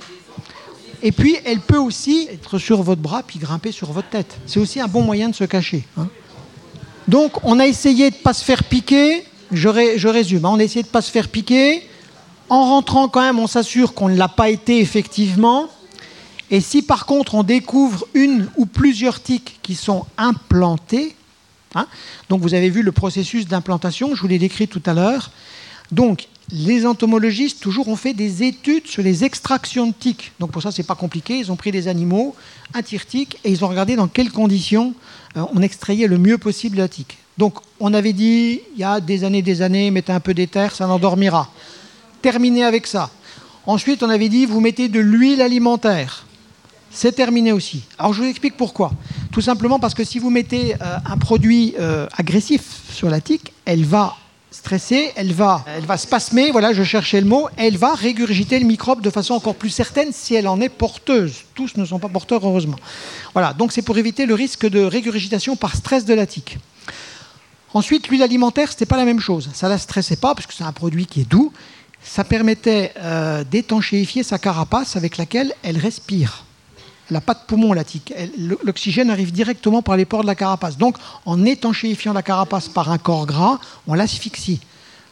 Et 1.02 1.12
puis, 1.12 1.38
elle 1.46 1.60
peut 1.60 1.78
aussi 1.78 2.28
être 2.32 2.58
sur 2.58 2.82
votre 2.82 3.02
bras 3.02 3.24
puis 3.24 3.40
grimper 3.40 3.72
sur 3.72 3.92
votre 3.92 4.10
tête. 4.10 4.38
C'est 4.46 4.60
aussi 4.60 4.80
un 4.80 4.88
bon 4.88 5.02
moyen 5.02 5.30
de 5.30 5.36
se 5.36 5.44
cacher. 5.44 5.86
Hein. 5.98 6.08
Donc, 7.08 7.44
on 7.44 7.60
a 7.60 7.68
essayé 7.68 8.10
de 8.10 8.16
ne 8.16 8.22
pas 8.22 8.34
se 8.34 8.44
faire 8.44 8.64
piquer. 8.64 9.24
Je, 9.52 9.68
résume. 10.08 10.46
Hein. 10.46 10.52
On 10.54 10.60
a 10.60 10.64
essayé 10.64 10.82
de 10.82 10.88
ne 10.88 10.92
pas 10.92 11.02
se 11.02 11.12
faire 11.12 11.30
piquer. 11.30 11.88
En 12.50 12.64
rentrant, 12.70 13.08
quand 13.08 13.22
même, 13.22 13.40
on 13.40 13.48
s'assure 13.48 13.94
qu'on 13.94 14.10
ne 14.10 14.16
l'a 14.16 14.28
pas 14.28 14.50
été 14.50 14.80
effectivement. 14.80 15.70
Et 16.52 16.62
si 16.62 16.82
par 16.84 17.06
contre 17.06 17.36
on 17.36 17.44
découvre 17.44 18.06
une 18.14 18.50
ou 18.56 18.66
plusieurs 18.66 19.22
tiques 19.22 19.60
qui 19.64 19.76
sont 19.76 20.06
implantées, 20.18 21.16
hein, 21.74 21.88
donc 22.30 22.42
vous 22.42 22.54
avez 22.54 22.70
vu 22.70 22.84
le 22.84 22.92
processus 22.92 23.48
d'implantation, 23.48 24.14
je 24.14 24.22
vous 24.22 24.28
l'ai 24.28 24.38
décrit 24.38 24.68
tout 24.68 24.82
à 24.86 24.94
l'heure, 24.94 25.32
donc 25.92 26.28
les 26.52 26.86
entomologistes 26.86 27.60
toujours 27.60 27.88
ont 27.88 27.96
fait 27.96 28.14
des 28.14 28.44
études 28.44 28.88
sur 28.88 29.02
les 29.02 29.24
extractions 29.24 29.88
de 29.88 29.94
tiques. 29.98 30.32
Donc 30.40 30.52
pour 30.52 30.62
ça 30.62 30.72
c'est 30.72 30.84
pas 30.84 30.96
compliqué, 30.96 31.38
ils 31.38 31.52
ont 31.52 31.56
pris 31.56 31.72
des 31.72 31.88
animaux, 31.88 32.36
un 32.74 32.82
tire-tique, 32.82 33.40
et 33.44 33.52
ils 33.52 33.66
ont 33.66 33.68
regardé 33.68 33.96
dans 33.96 34.08
quelles 34.08 34.32
conditions 34.32 34.94
euh, 35.38 35.44
on 35.54 35.62
extrayait 35.62 36.08
le 36.08 36.18
mieux 36.18 36.38
possible 36.38 36.78
la 36.78 36.88
tique. 36.88 37.18
Donc 37.38 37.56
on 37.80 37.94
avait 37.94 38.14
dit 38.14 38.62
il 38.76 38.80
y 38.80 38.84
a 38.84 39.00
des 39.00 39.24
années, 39.24 39.42
des 39.42 39.62
années, 39.62 39.92
mettez 39.92 40.14
un 40.14 40.20
peu 40.20 40.34
d'éther, 40.34 40.74
ça 40.76 40.88
n'endormira. 40.88 41.50
Terminé 42.22 42.64
avec 42.64 42.88
ça. 42.88 43.10
Ensuite 43.66 44.04
on 44.04 44.10
avait 44.10 44.30
dit 44.30 44.46
vous 44.46 44.62
mettez 44.62 44.88
de 44.88 45.00
l'huile 45.00 45.42
alimentaire 45.42 46.26
c'est 46.96 47.12
terminé 47.12 47.52
aussi. 47.52 47.84
Alors 48.00 48.14
je 48.14 48.22
vous 48.22 48.30
explique 48.30 48.56
pourquoi. 48.56 48.92
Tout 49.32 49.42
simplement 49.42 49.80
parce 49.80 49.94
que 49.94 50.06
si 50.06 50.18
vous 50.18 50.30
mettez 50.30 50.76
euh, 50.76 50.98
un 51.06 51.18
produit 51.18 51.76
euh, 51.78 52.08
agressif 52.18 52.62
sur 52.90 53.10
la 53.10 53.20
tique, 53.20 53.52
elle 53.66 53.84
va 53.84 54.16
stresser, 54.56 55.12
elle 55.16 55.34
va, 55.34 55.64
elle 55.78 55.86
va 55.86 55.98
spasmer, 55.98 56.52
voilà, 56.52 56.74
je 56.74 56.84
cherchais 56.84 57.20
le 57.20 57.28
mot, 57.28 57.48
elle 57.58 57.78
va 57.78 57.94
régurgiter 57.94 58.58
le 58.58 58.66
microbe 58.66 59.02
de 59.02 59.10
façon 59.10 59.34
encore 59.34 59.56
plus 59.56 59.70
certaine 59.70 60.12
si 60.12 60.34
elle 60.34 60.48
en 60.48 60.60
est 60.62 60.70
porteuse. 60.70 61.44
Tous 61.54 61.76
ne 61.76 61.86
sont 61.86 62.00
pas 62.00 62.10
porteurs, 62.10 62.46
heureusement. 62.46 62.78
Voilà, 63.34 63.54
donc 63.54 63.72
c'est 63.72 63.82
pour 63.82 63.98
éviter 63.98 64.26
le 64.26 64.34
risque 64.34 64.66
de 64.68 64.82
régurgitation 64.82 65.56
par 65.56 65.76
stress 65.76 66.06
de 66.06 66.14
la 66.14 66.26
tique. 66.26 66.58
Ensuite, 67.74 68.08
l'huile 68.08 68.24
alimentaire, 68.24 68.70
ce 68.70 68.76
n'était 68.76 68.86
pas 68.86 68.98
la 68.98 69.06
même 69.06 69.20
chose. 69.20 69.50
Ça 69.54 69.68
ne 69.68 69.74
la 69.74 69.78
stressait 69.78 70.16
pas, 70.16 70.34
parce 70.34 70.48
que 70.48 70.54
c'est 70.54 70.64
un 70.64 70.72
produit 70.72 71.06
qui 71.06 71.22
est 71.22 71.30
doux. 71.30 71.52
Ça 72.02 72.24
permettait 72.24 72.94
euh, 72.98 73.44
d'étanchéifier 73.44 74.24
sa 74.24 74.40
carapace 74.40 74.96
avec 74.96 75.18
laquelle 75.18 75.54
elle 75.64 75.78
respire. 75.78 76.45
Elle 77.10 77.16
n'a 77.16 77.22
pas 77.22 77.34
de 77.34 77.40
poumon, 77.46 77.74
la 77.74 77.84
tique. 77.84 78.14
L'oxygène 78.64 79.10
arrive 79.10 79.32
directement 79.32 79.82
par 79.82 79.96
les 79.96 80.06
pores 80.06 80.24
de 80.24 80.28
la 80.28 80.36
carapace. 80.36 80.78
Donc, 80.78 80.98
en 81.26 81.46
étanchéifiant 81.46 82.14
la 82.14 82.24
carapace 82.24 82.68
par 82.68 82.92
un 82.92 82.98
corps 82.98 83.26
gras, 83.26 83.60
on 83.88 83.94
l'asphyxie. 83.94 84.60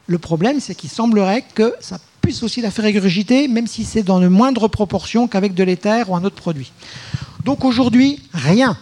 Le 0.07 0.17
problème, 0.17 0.59
c'est 0.59 0.75
qu'il 0.75 0.89
semblerait 0.89 1.43
que 1.53 1.73
ça 1.79 1.99
puisse 2.21 2.41
aussi 2.41 2.61
la 2.61 2.71
faire 2.71 2.85
régurgiter, 2.85 3.47
même 3.47 3.67
si 3.67 3.83
c'est 3.83 4.03
dans 4.03 4.19
de 4.19 4.27
moindres 4.27 4.69
proportions 4.69 5.27
qu'avec 5.27 5.53
de 5.53 5.63
l'éther 5.63 6.09
ou 6.09 6.15
un 6.15 6.23
autre 6.23 6.35
produit. 6.35 6.71
Donc 7.45 7.63
aujourd'hui, 7.63 8.21
rien. 8.33 8.77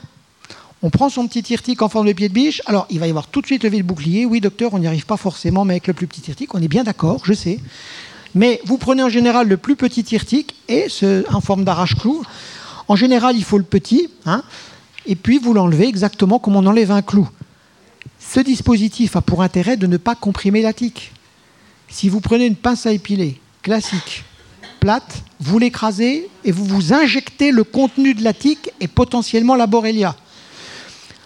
On 0.83 0.89
prend 0.89 1.09
son 1.09 1.27
petit 1.27 1.43
tirtique 1.43 1.81
en 1.81 1.89
forme 1.89 2.07
de 2.07 2.13
pied 2.13 2.29
de 2.29 2.33
biche. 2.33 2.61
Alors, 2.65 2.87
il 2.89 2.99
va 2.99 3.07
y 3.07 3.09
avoir 3.09 3.27
tout 3.27 3.41
de 3.41 3.45
suite 3.45 3.63
levé 3.63 3.77
le 3.77 3.83
bouclier. 3.83 4.25
Oui, 4.25 4.41
docteur, 4.41 4.73
on 4.73 4.79
n'y 4.79 4.87
arrive 4.87 5.05
pas 5.05 5.17
forcément, 5.17 5.65
mais 5.65 5.73
avec 5.73 5.87
le 5.87 5.93
plus 5.93 6.07
petit 6.07 6.21
tirtique, 6.21 6.55
on 6.55 6.61
est 6.61 6.67
bien 6.67 6.83
d'accord, 6.83 7.21
je 7.23 7.33
sais. 7.33 7.59
Mais 8.33 8.61
vous 8.65 8.77
prenez 8.77 9.03
en 9.03 9.09
général 9.09 9.47
le 9.47 9.57
plus 9.57 9.75
petit 9.75 10.03
tirtique 10.03 10.55
et 10.69 10.87
en 11.31 11.41
forme 11.41 11.65
d'arrache-clou. 11.65 12.23
En 12.87 12.95
général, 12.95 13.35
il 13.37 13.43
faut 13.43 13.57
le 13.57 13.63
petit, 13.63 14.09
hein, 14.25 14.43
et 15.05 15.15
puis 15.15 15.37
vous 15.37 15.53
l'enlevez 15.53 15.87
exactement 15.87 16.39
comme 16.39 16.55
on 16.55 16.65
enlève 16.65 16.91
un 16.91 17.01
clou. 17.01 17.27
Ce 18.19 18.39
dispositif 18.39 19.15
a 19.15 19.21
pour 19.21 19.41
intérêt 19.41 19.77
de 19.77 19.87
ne 19.87 19.97
pas 19.97 20.15
comprimer 20.15 20.61
la 20.61 20.73
tique. 20.73 21.11
Si 21.87 22.07
vous 22.07 22.21
prenez 22.21 22.45
une 22.45 22.55
pince 22.55 22.85
à 22.85 22.91
épiler 22.91 23.39
classique, 23.61 24.23
plate, 24.79 25.23
vous 25.39 25.59
l'écrasez 25.59 26.29
et 26.43 26.51
vous 26.51 26.65
vous 26.65 26.93
injectez 26.93 27.51
le 27.51 27.63
contenu 27.63 28.13
de 28.13 28.23
la 28.23 28.33
tique 28.33 28.71
et 28.79 28.87
potentiellement 28.87 29.55
la 29.55 29.67
borrelia. 29.67 30.15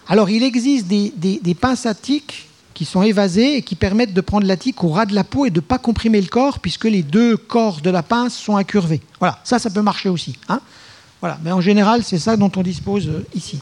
Alors 0.08 0.30
il 0.30 0.42
existe 0.42 0.86
des, 0.86 1.12
des 1.16 1.54
pinces 1.54 1.86
à 1.86 1.94
tique 1.94 2.48
qui 2.74 2.84
sont 2.84 3.02
évasées 3.02 3.56
et 3.56 3.62
qui 3.62 3.74
permettent 3.74 4.12
de 4.12 4.20
prendre 4.20 4.46
la 4.46 4.56
tique 4.56 4.84
au 4.84 4.90
ras 4.90 5.06
de 5.06 5.14
la 5.14 5.24
peau 5.24 5.46
et 5.46 5.50
de 5.50 5.56
ne 5.56 5.64
pas 5.64 5.78
comprimer 5.78 6.20
le 6.20 6.26
corps 6.28 6.58
puisque 6.58 6.84
les 6.84 7.02
deux 7.02 7.36
corps 7.36 7.80
de 7.80 7.88
la 7.88 8.02
pince 8.02 8.36
sont 8.36 8.56
incurvés. 8.56 9.00
Voilà, 9.18 9.40
ça, 9.44 9.58
ça 9.58 9.70
peut 9.70 9.82
marcher 9.82 10.08
aussi. 10.08 10.36
Hein 10.48 10.60
voilà, 11.20 11.38
mais 11.42 11.52
en 11.52 11.60
général, 11.60 12.02
c'est 12.02 12.18
ça 12.18 12.36
dont 12.36 12.50
on 12.56 12.62
dispose 12.62 13.08
euh, 13.08 13.26
ici. 13.34 13.60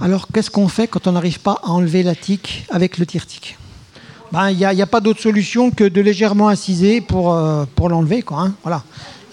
Alors, 0.00 0.28
qu'est-ce 0.32 0.50
qu'on 0.50 0.68
fait 0.68 0.86
quand 0.86 1.06
on 1.06 1.12
n'arrive 1.12 1.40
pas 1.40 1.60
à 1.64 1.70
enlever 1.70 2.02
la 2.02 2.14
tique 2.14 2.64
avec 2.70 2.98
le 2.98 3.06
tire-tique? 3.06 3.58
Ben, 4.32 4.50
Il 4.50 4.58
n'y 4.58 4.64
a, 4.64 4.86
pas 4.86 5.00
d'autre 5.00 5.20
solution 5.20 5.70
que 5.70 5.84
de 5.84 6.00
légèrement 6.00 6.48
inciser 6.48 7.00
pour, 7.00 7.32
euh, 7.32 7.64
l'enlever. 7.78 8.24
Hein 8.30 8.54
il 8.64 8.70
n'y 8.70 8.74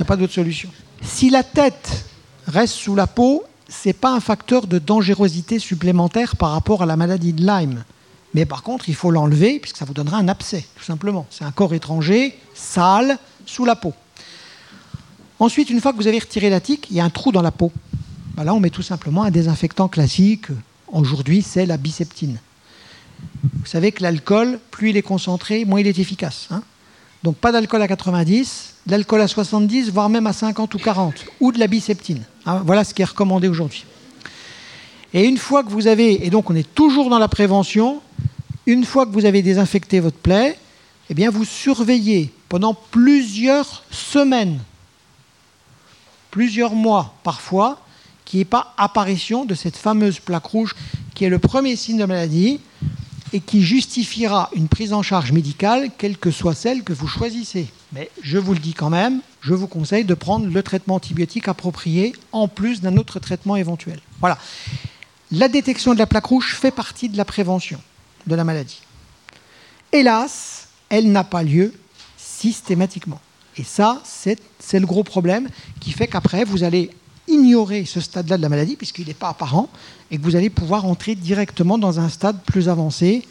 a 0.01 0.05
pas 0.05 0.15
d'autre 0.15 0.33
solution. 0.33 0.69
Si 1.01 1.29
la 1.29 1.43
tête 1.43 2.05
reste 2.47 2.73
sous 2.73 2.95
la 2.95 3.07
peau, 3.07 3.43
ce 3.69 3.89
n'est 3.89 3.93
pas 3.93 4.13
un 4.13 4.19
facteur 4.19 4.67
de 4.67 4.79
dangerosité 4.79 5.59
supplémentaire 5.59 6.35
par 6.35 6.51
rapport 6.51 6.81
à 6.81 6.85
la 6.85 6.95
maladie 6.95 7.33
de 7.33 7.45
Lyme. 7.45 7.83
Mais 8.33 8.45
par 8.45 8.63
contre, 8.63 8.89
il 8.89 8.95
faut 8.95 9.11
l'enlever 9.11 9.59
puisque 9.59 9.77
ça 9.77 9.85
vous 9.85 9.93
donnera 9.93 10.17
un 10.17 10.27
abcès, 10.27 10.65
tout 10.75 10.83
simplement. 10.83 11.25
C'est 11.29 11.43
un 11.43 11.51
corps 11.51 11.73
étranger, 11.73 12.37
sale, 12.53 13.17
sous 13.45 13.65
la 13.65 13.75
peau. 13.75 13.93
Ensuite, 15.39 15.69
une 15.69 15.81
fois 15.81 15.91
que 15.91 15.97
vous 15.97 16.07
avez 16.07 16.19
retiré 16.19 16.49
la 16.49 16.59
tique, 16.59 16.87
il 16.89 16.97
y 16.97 16.99
a 16.99 17.05
un 17.05 17.09
trou 17.09 17.31
dans 17.31 17.41
la 17.41 17.51
peau. 17.51 17.71
Là, 18.37 18.53
on 18.53 18.59
met 18.59 18.69
tout 18.69 18.81
simplement 18.81 19.23
un 19.23 19.31
désinfectant 19.31 19.87
classique. 19.87 20.47
Aujourd'hui, 20.87 21.41
c'est 21.41 21.65
la 21.65 21.77
biseptine. 21.77 22.39
Vous 23.43 23.65
savez 23.65 23.91
que 23.91 24.03
l'alcool, 24.03 24.59
plus 24.71 24.89
il 24.89 24.97
est 24.97 25.01
concentré, 25.01 25.65
moins 25.65 25.79
il 25.79 25.87
est 25.87 25.99
efficace. 25.99 26.47
Hein. 26.51 26.63
Donc 27.23 27.37
pas 27.37 27.51
d'alcool 27.51 27.81
à 27.81 27.87
90, 27.87 28.73
de 28.85 28.91
l'alcool 28.91 29.21
à 29.21 29.27
70, 29.27 29.91
voire 29.91 30.09
même 30.09 30.27
à 30.27 30.33
50 30.33 30.73
ou 30.73 30.77
40, 30.77 31.13
ou 31.39 31.51
de 31.51 31.59
la 31.59 31.67
biseptine. 31.67 32.23
Hein. 32.45 32.61
Voilà 32.65 32.83
ce 32.83 32.93
qui 32.93 33.01
est 33.01 33.05
recommandé 33.05 33.47
aujourd'hui. 33.47 33.85
Et 35.13 35.25
une 35.25 35.37
fois 35.37 35.63
que 35.63 35.69
vous 35.69 35.87
avez, 35.87 36.25
et 36.25 36.29
donc 36.29 36.49
on 36.49 36.55
est 36.55 36.73
toujours 36.73 37.09
dans 37.09 37.19
la 37.19 37.27
prévention, 37.27 38.01
une 38.65 38.83
fois 38.83 39.05
que 39.05 39.11
vous 39.11 39.25
avez 39.25 39.41
désinfecté 39.41 39.99
votre 39.99 40.17
plaie, 40.17 40.57
eh 41.09 41.13
bien 41.13 41.29
vous 41.29 41.45
surveillez 41.45 42.33
pendant 42.49 42.73
plusieurs 42.73 43.83
semaines 43.91 44.59
plusieurs 46.33 46.73
mois 46.73 47.13
parfois, 47.21 47.79
qu'il 48.25 48.39
n'y 48.39 48.41
ait 48.41 48.45
pas 48.45 48.73
apparition 48.77 49.45
de 49.45 49.53
cette 49.53 49.77
fameuse 49.77 50.17
plaque 50.17 50.47
rouge 50.47 50.73
qui 51.13 51.25
est 51.25 51.29
le 51.29 51.37
premier 51.37 51.75
signe 51.75 51.99
de 51.99 52.05
maladie 52.05 52.59
et 53.33 53.39
qui 53.39 53.61
justifiera 53.61 54.49
une 54.55 54.67
prise 54.67 54.93
en 54.93 55.03
charge 55.03 55.31
médicale, 55.31 55.91
quelle 55.95 56.17
que 56.17 56.31
soit 56.31 56.55
celle 56.55 56.83
que 56.83 56.91
vous 56.91 57.05
choisissez. 57.05 57.67
Mais 57.91 58.09
je 58.23 58.39
vous 58.39 58.53
le 58.55 58.59
dis 58.59 58.73
quand 58.73 58.89
même, 58.89 59.21
je 59.41 59.53
vous 59.53 59.67
conseille 59.67 60.05
de 60.05 60.15
prendre 60.15 60.47
le 60.47 60.63
traitement 60.63 60.95
antibiotique 60.95 61.47
approprié 61.47 62.13
en 62.31 62.47
plus 62.47 62.81
d'un 62.81 62.97
autre 62.97 63.19
traitement 63.19 63.55
éventuel. 63.55 63.99
Voilà. 64.19 64.39
La 65.29 65.49
détection 65.49 65.93
de 65.93 65.99
la 65.99 66.07
plaque 66.07 66.25
rouge 66.25 66.55
fait 66.55 66.71
partie 66.71 67.09
de 67.09 67.17
la 67.17 67.25
prévention 67.25 67.79
de 68.25 68.33
la 68.33 68.43
maladie. 68.43 68.81
Hélas, 69.91 70.69
elle 70.89 71.11
n'a 71.11 71.23
pas 71.23 71.43
lieu 71.43 71.75
systématiquement. 72.17 73.21
Et 73.57 73.63
ça, 73.63 74.01
c'est 74.03 74.79
le 74.79 74.85
gros 74.85 75.03
problème 75.03 75.49
qui 75.79 75.91
fait 75.91 76.07
qu'après, 76.07 76.43
vous 76.43 76.63
allez 76.63 76.89
ignorer 77.27 77.85
ce 77.85 78.01
stade-là 78.01 78.37
de 78.37 78.41
la 78.41 78.49
maladie, 78.49 78.75
puisqu'il 78.75 79.07
n'est 79.07 79.13
pas 79.13 79.29
apparent, 79.29 79.69
et 80.11 80.17
que 80.17 80.23
vous 80.23 80.35
allez 80.35 80.49
pouvoir 80.49 80.85
entrer 80.85 81.15
directement 81.15 81.77
dans 81.77 81.99
un 81.99 82.09
stade 82.09 82.41
plus 82.45 82.67
avancé, 82.69 83.23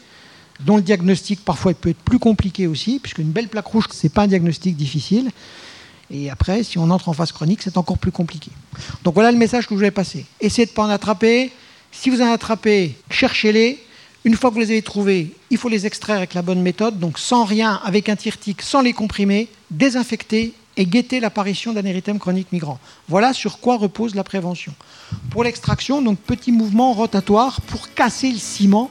dont 0.61 0.77
le 0.77 0.81
diagnostic 0.81 1.43
parfois 1.43 1.73
peut 1.73 1.89
être 1.89 1.97
plus 1.97 2.19
compliqué 2.19 2.67
aussi, 2.67 2.99
puisqu'une 2.99 3.31
belle 3.31 3.49
plaque 3.49 3.67
rouge, 3.67 3.85
ce 3.91 4.05
n'est 4.05 4.09
pas 4.09 4.23
un 4.23 4.27
diagnostic 4.27 4.75
difficile. 4.75 5.29
Et 6.11 6.29
après, 6.29 6.63
si 6.63 6.77
on 6.77 6.89
entre 6.89 7.09
en 7.09 7.13
phase 7.13 7.31
chronique, 7.31 7.61
c'est 7.61 7.77
encore 7.77 7.97
plus 7.97 8.11
compliqué. 8.11 8.51
Donc 9.03 9.15
voilà 9.15 9.31
le 9.31 9.37
message 9.37 9.65
que 9.65 9.71
je 9.71 9.75
voulais 9.75 9.91
passer. 9.91 10.25
Essayez 10.39 10.65
de 10.65 10.71
ne 10.71 10.75
pas 10.75 10.85
en 10.85 10.89
attraper. 10.89 11.51
Si 11.91 12.09
vous 12.09 12.21
en 12.21 12.31
attrapez, 12.31 12.95
cherchez-les. 13.09 13.83
Une 14.25 14.35
fois 14.35 14.49
que 14.49 14.55
vous 14.55 14.61
les 14.61 14.71
avez 14.71 14.81
trouvés, 14.81 15.33
il 15.49 15.57
faut 15.57 15.67
les 15.67 15.85
extraire 15.85 16.15
avec 16.15 16.33
la 16.33 16.41
bonne 16.41 16.61
méthode, 16.61 16.97
donc 16.97 17.19
sans 17.19 17.43
rien, 17.43 17.81
avec 17.83 18.07
un 18.07 18.15
tirtique, 18.15 18.61
sans 18.61 18.79
les 18.79 18.93
comprimer, 18.93 19.49
désinfecter 19.69 20.53
et 20.77 20.85
guetter 20.85 21.19
l'apparition 21.19 21.73
d'un 21.73 21.83
érythème 21.83 22.19
chronique 22.19 22.51
migrant. 22.53 22.79
Voilà 23.09 23.33
sur 23.33 23.59
quoi 23.59 23.75
repose 23.75 24.15
la 24.15 24.23
prévention. 24.23 24.73
Pour 25.29 25.43
l'extraction, 25.43 26.01
donc 26.01 26.19
petit 26.19 26.53
mouvement 26.53 26.93
rotatoire 26.93 27.59
pour 27.61 27.93
casser 27.93 28.31
le 28.31 28.37
ciment 28.37 28.89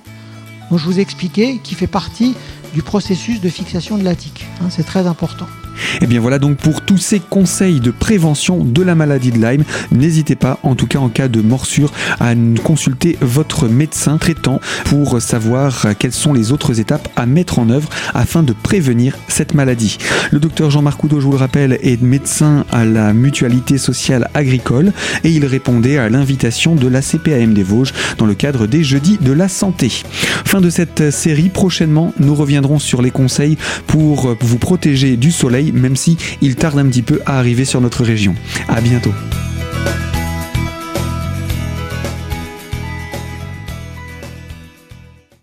dont 0.71 0.77
je 0.77 0.85
vous 0.85 0.99
ai 0.99 1.03
expliqué, 1.03 1.61
qui 1.64 1.75
fait 1.75 1.87
partie 1.87 2.35
du 2.75 2.83
processus 2.83 3.40
de 3.40 3.49
fixation 3.49 3.97
de 3.97 4.05
la 4.05 4.14
tique. 4.14 4.45
Hein, 4.61 4.68
c'est 4.71 4.85
très 4.85 5.07
important. 5.07 5.47
Et 5.95 6.05
eh 6.05 6.07
bien 6.07 6.21
voilà 6.21 6.39
donc 6.39 6.57
pour 6.57 6.81
tous 6.81 6.99
ces 6.99 7.21
conseils 7.21 7.81
de 7.81 7.91
prévention 7.91 8.65
de 8.65 8.83
la 8.83 8.95
maladie 8.95 9.31
de 9.31 9.39
Lyme. 9.39 9.65
N'hésitez 9.91 10.37
pas, 10.37 10.59
en 10.63 10.75
tout 10.75 10.87
cas 10.87 10.99
en 10.99 11.09
cas 11.09 11.29
de 11.29 11.41
morsure, 11.41 11.93
à 12.21 12.35
consulter 12.63 13.17
votre 13.21 13.69
médecin 13.69 14.19
traitant 14.19 14.61
pour 14.85 15.21
savoir 15.21 15.87
quelles 15.99 16.13
sont 16.13 16.33
les 16.33 16.53
autres 16.53 16.81
étapes 16.81 17.09
à 17.17 17.27
mettre 17.27 17.59
en 17.59 17.71
œuvre 17.71 17.89
afin 18.15 18.43
de 18.43 18.53
prévenir 18.53 19.17
cette 19.29 19.55
maladie. 19.55 19.99
Le 20.31 20.41
docteur 20.41 20.71
Jean-Marc 20.71 21.03
Oudot, 21.05 21.21
je 21.21 21.27
vous 21.27 21.33
le 21.33 21.39
rappelle, 21.39 21.79
est 21.83 22.01
médecin 22.03 22.65
à 22.71 22.85
la 22.85 23.13
mutualité 23.13 23.79
sociale 23.79 24.29
agricole 24.35 24.93
et 25.25 25.31
il 25.31 25.45
répondait 25.47 25.99
à 25.99 26.09
l'invitation 26.09 26.75
de 26.75 26.89
la 26.89 27.03
CPAM 27.03 27.55
des 27.55 27.63
Vosges 27.63 27.93
dans 28.19 28.27
le 28.27 28.35
cadre 28.35 28.67
des 28.67 28.85
Jeudis 28.85 29.19
de 29.21 29.33
la 29.33 29.49
Santé. 29.49 30.03
Fin 30.45 30.61
de 30.61 30.71
cette 30.71 31.11
série, 31.11 31.49
prochainement 31.49 32.13
nous 32.19 32.35
reviendrons 32.35 32.79
sur 32.79 33.03
les 33.03 33.11
conseils 33.11 33.57
pour 33.87 34.37
vous 34.41 34.59
protéger 34.59 35.17
du 35.17 35.33
même 35.70 35.94
si 35.94 36.16
il 36.40 36.57
tarde 36.57 36.79
un 36.79 36.87
petit 36.87 37.03
peu 37.03 37.20
à 37.27 37.38
arriver 37.38 37.64
sur 37.64 37.81
notre 37.81 38.03
région. 38.03 38.35
À 38.68 38.81
bientôt. 38.81 39.12